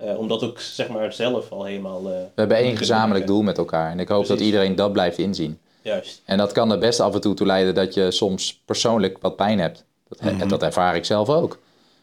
[0.00, 1.98] eh, om dat ook zeg maar zelf al helemaal...
[1.98, 3.90] eh, We hebben één gezamenlijk doel met elkaar.
[3.90, 5.58] En ik hoop dat iedereen dat blijft inzien.
[5.82, 6.22] Juist.
[6.24, 9.36] En dat kan er best af en toe toe leiden dat je soms persoonlijk wat
[9.36, 9.84] pijn hebt.
[10.08, 10.40] Dat, Mhm.
[10.40, 11.52] en dat ervaar ik zelf ook.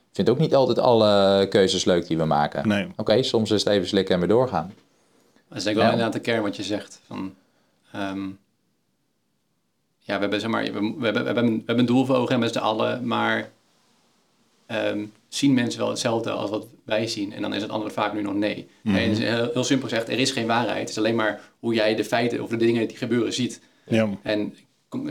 [0.10, 2.68] Ik vind ook niet altijd alle keuzes leuk die we maken.
[2.68, 2.88] Nee.
[2.96, 4.74] Oké, soms is het even slikken en weer doorgaan.
[5.50, 5.98] Dat is denk ik wel Ja.
[5.98, 7.02] inderdaad de kern wat je zegt.
[7.08, 7.34] Van,
[7.92, 8.20] ehm,
[10.00, 12.06] ja, we hebben, zeg maar, we, we hebben, we, hebben, een- we hebben een doel
[12.06, 13.50] voor ogen met z'n allen, maar
[14.68, 17.34] ehm, zien mensen wel hetzelfde als wat wij zien?
[17.34, 18.68] En dan is het antwoord vaak nu nog nee.
[18.82, 18.96] Mhm.
[18.96, 20.80] En is heel, heel simpel gezegd, er is geen waarheid.
[20.80, 23.62] Het is alleen maar hoe jij de feiten of de dingen die gebeuren ziet.
[23.86, 24.10] Ja.
[24.22, 24.56] En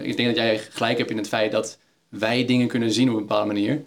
[0.03, 1.79] ik denk dat jij gelijk hebt in het feit dat
[2.09, 3.85] wij dingen kunnen zien op een bepaalde manier,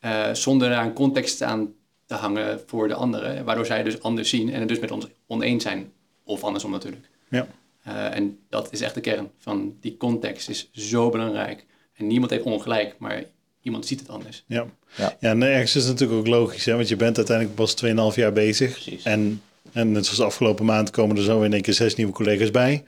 [0.00, 1.72] eh, zonder daar een context aan
[2.06, 5.06] te hangen voor de anderen, waardoor zij dus anders zien en het dus met ons
[5.26, 5.92] oneens zijn,
[6.24, 7.08] of andersom natuurlijk.
[7.28, 7.46] Ja.
[7.82, 11.66] Eh, en dat is echt de kern van die context is zo belangrijk.
[11.94, 13.24] En niemand heeft ongelijk, maar
[13.68, 14.44] iemand ziet het anders.
[14.46, 14.66] Ja.
[14.96, 15.16] Ja.
[15.20, 16.74] Ja, en ergens is het natuurlijk ook logisch, hè?
[16.74, 17.74] want je bent uiteindelijk pas
[18.12, 18.72] 2,5 jaar bezig.
[18.72, 19.02] Precies.
[19.02, 19.42] En,
[19.72, 22.84] en net zoals afgelopen maand komen er zo in één keer zes nieuwe collega's bij.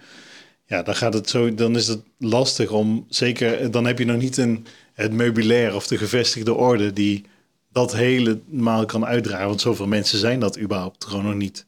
[0.66, 4.16] Ja, dan, gaat het zo, dan is het lastig om, zeker, dan heb je nog
[4.16, 7.24] niet een, het meubilair of de gevestigde orde die
[7.72, 9.46] dat helemaal kan uitdragen.
[9.46, 11.66] Want zoveel mensen zijn dat überhaupt gewoon nog niet.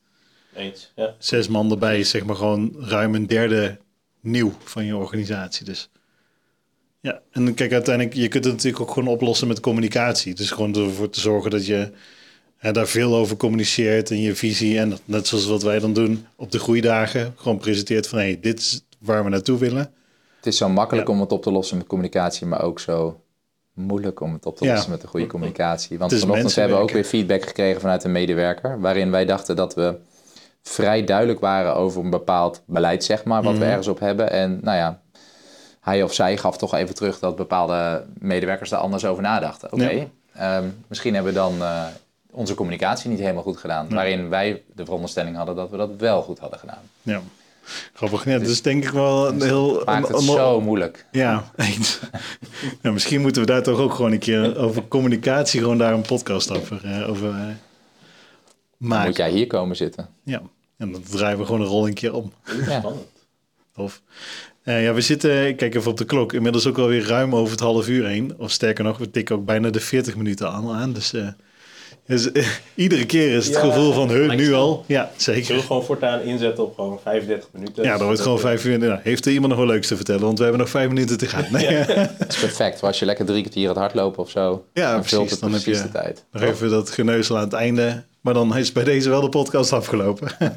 [0.54, 0.92] Eens.
[0.96, 1.14] Ja.
[1.18, 3.78] Zes man erbij is zeg maar gewoon ruim een derde
[4.20, 5.64] nieuw van je organisatie.
[5.64, 5.90] Dus
[7.02, 10.34] ja, en kijk, uiteindelijk, je kunt het natuurlijk ook gewoon oplossen met communicatie.
[10.34, 11.90] Dus gewoon ervoor te zorgen dat je
[12.56, 14.78] hè, daar veel over communiceert en je visie.
[14.78, 18.38] En net zoals wat wij dan doen op de groeidagen, gewoon presenteert van hé, hey,
[18.40, 19.90] dit is waar we naartoe willen.
[20.36, 21.14] Het is zo makkelijk Ja.
[21.14, 23.20] om het op te lossen met communicatie, maar ook zo
[23.74, 24.72] moeilijk om het op te Ja.
[24.72, 25.98] lossen met een goede communicatie.
[25.98, 29.74] Want vanochtend hebben we ook weer feedback gekregen vanuit een medewerker, waarin wij dachten dat
[29.74, 29.94] we
[30.62, 34.30] vrij duidelijk waren over een bepaald beleid, zeg maar, wat we ergens op hebben.
[34.30, 35.01] En nou ja,
[35.82, 39.72] hij of zij gaf toch even terug dat bepaalde medewerkers daar anders over nadachten.
[39.72, 40.06] Oké, Ja.
[40.34, 41.84] ehm, misschien hebben we dan eh,
[42.30, 43.88] onze communicatie niet helemaal goed gedaan.
[43.88, 46.80] Waarin wij de veronderstelling hadden dat we dat wel goed hadden gedaan.
[47.02, 47.20] Ja.
[47.92, 48.24] Grappig.
[48.24, 49.82] Ja, dat is denk ik wel een heel...
[49.84, 51.06] Maakt het zo moeilijk.
[51.12, 52.00] Ja, eens.
[52.82, 56.02] ja, misschien moeten we daar toch ook gewoon een keer over communicatie gewoon daar een
[56.02, 57.56] podcast over, eh, over eh, Dan
[58.78, 59.06] maken.
[59.06, 60.08] moet jij hier komen zitten.
[60.24, 60.42] Ja,
[60.76, 62.32] en dan draaien we gewoon een rol een keer om.
[62.66, 62.78] Ja.
[62.78, 63.04] Spannend.
[63.74, 64.02] Tof.
[64.62, 67.50] Eh, ja, we zitten, ik kijk even op de klok, inmiddels ook alweer ruim over
[67.50, 68.34] het half uur heen.
[68.38, 70.70] Of sterker nog, we tikken ook bijna de 40 minuten aan.
[70.70, 71.26] aan dus eh,
[72.06, 72.28] dus,
[72.74, 74.84] iedere keer is het Ja, gevoel van, lijkt nu al?
[74.86, 75.62] Ja, Zullen we zeker.
[75.64, 77.84] gewoon voortaan inzetten op gewoon 35 minuten?
[77.84, 78.78] Ja, dan wordt gewoon vijf uur.
[78.78, 80.22] Nou, heeft er iemand nog wel leuks te vertellen?
[80.22, 81.44] Want we hebben nog vijf minuten te gaan.
[81.52, 81.84] Nee,
[82.18, 82.82] Dat is perfect.
[82.82, 85.30] Als je lekker drie kwartier gaat hardlopen of zo, Ja, dan vult precies.
[85.30, 86.24] het Dan heb je- de tijd.
[86.32, 88.04] Nog even dat geneuzel aan het einde.
[88.22, 90.28] Maar dan is bij deze wel de podcast afgelopen.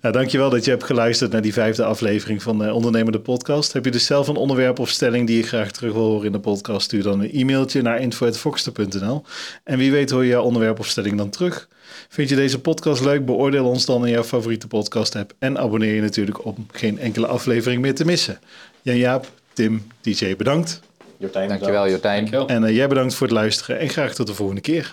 [0.00, 3.72] nou, dankjewel dat je hebt geluisterd naar die vijfde aflevering van de Ondernemende Podcast.
[3.72, 6.32] Heb je dus zelf een onderwerp of stelling die je graag terug wil horen in
[6.32, 6.84] de podcast?
[6.84, 9.22] Stuur dan een e-mailtje naar info.foxter.nl.
[9.64, 11.68] En wie weet hoor je jouw onderwerp of stelling dan terug.
[12.08, 13.24] Vind je deze podcast leuk?
[13.24, 15.32] Beoordeel ons dan in jouw favoriete podcast app.
[15.38, 18.38] En abonneer je natuurlijk om geen enkele aflevering meer te missen.
[18.82, 20.80] Jan Jaap, Tim, DJ bedankt.
[21.16, 22.16] Jortijn, Dankjewel Jotijn.
[22.16, 22.48] Dankjewel.
[22.48, 24.88] En eh, jij bedankt voor het luisteren en graag tot de volgende keer.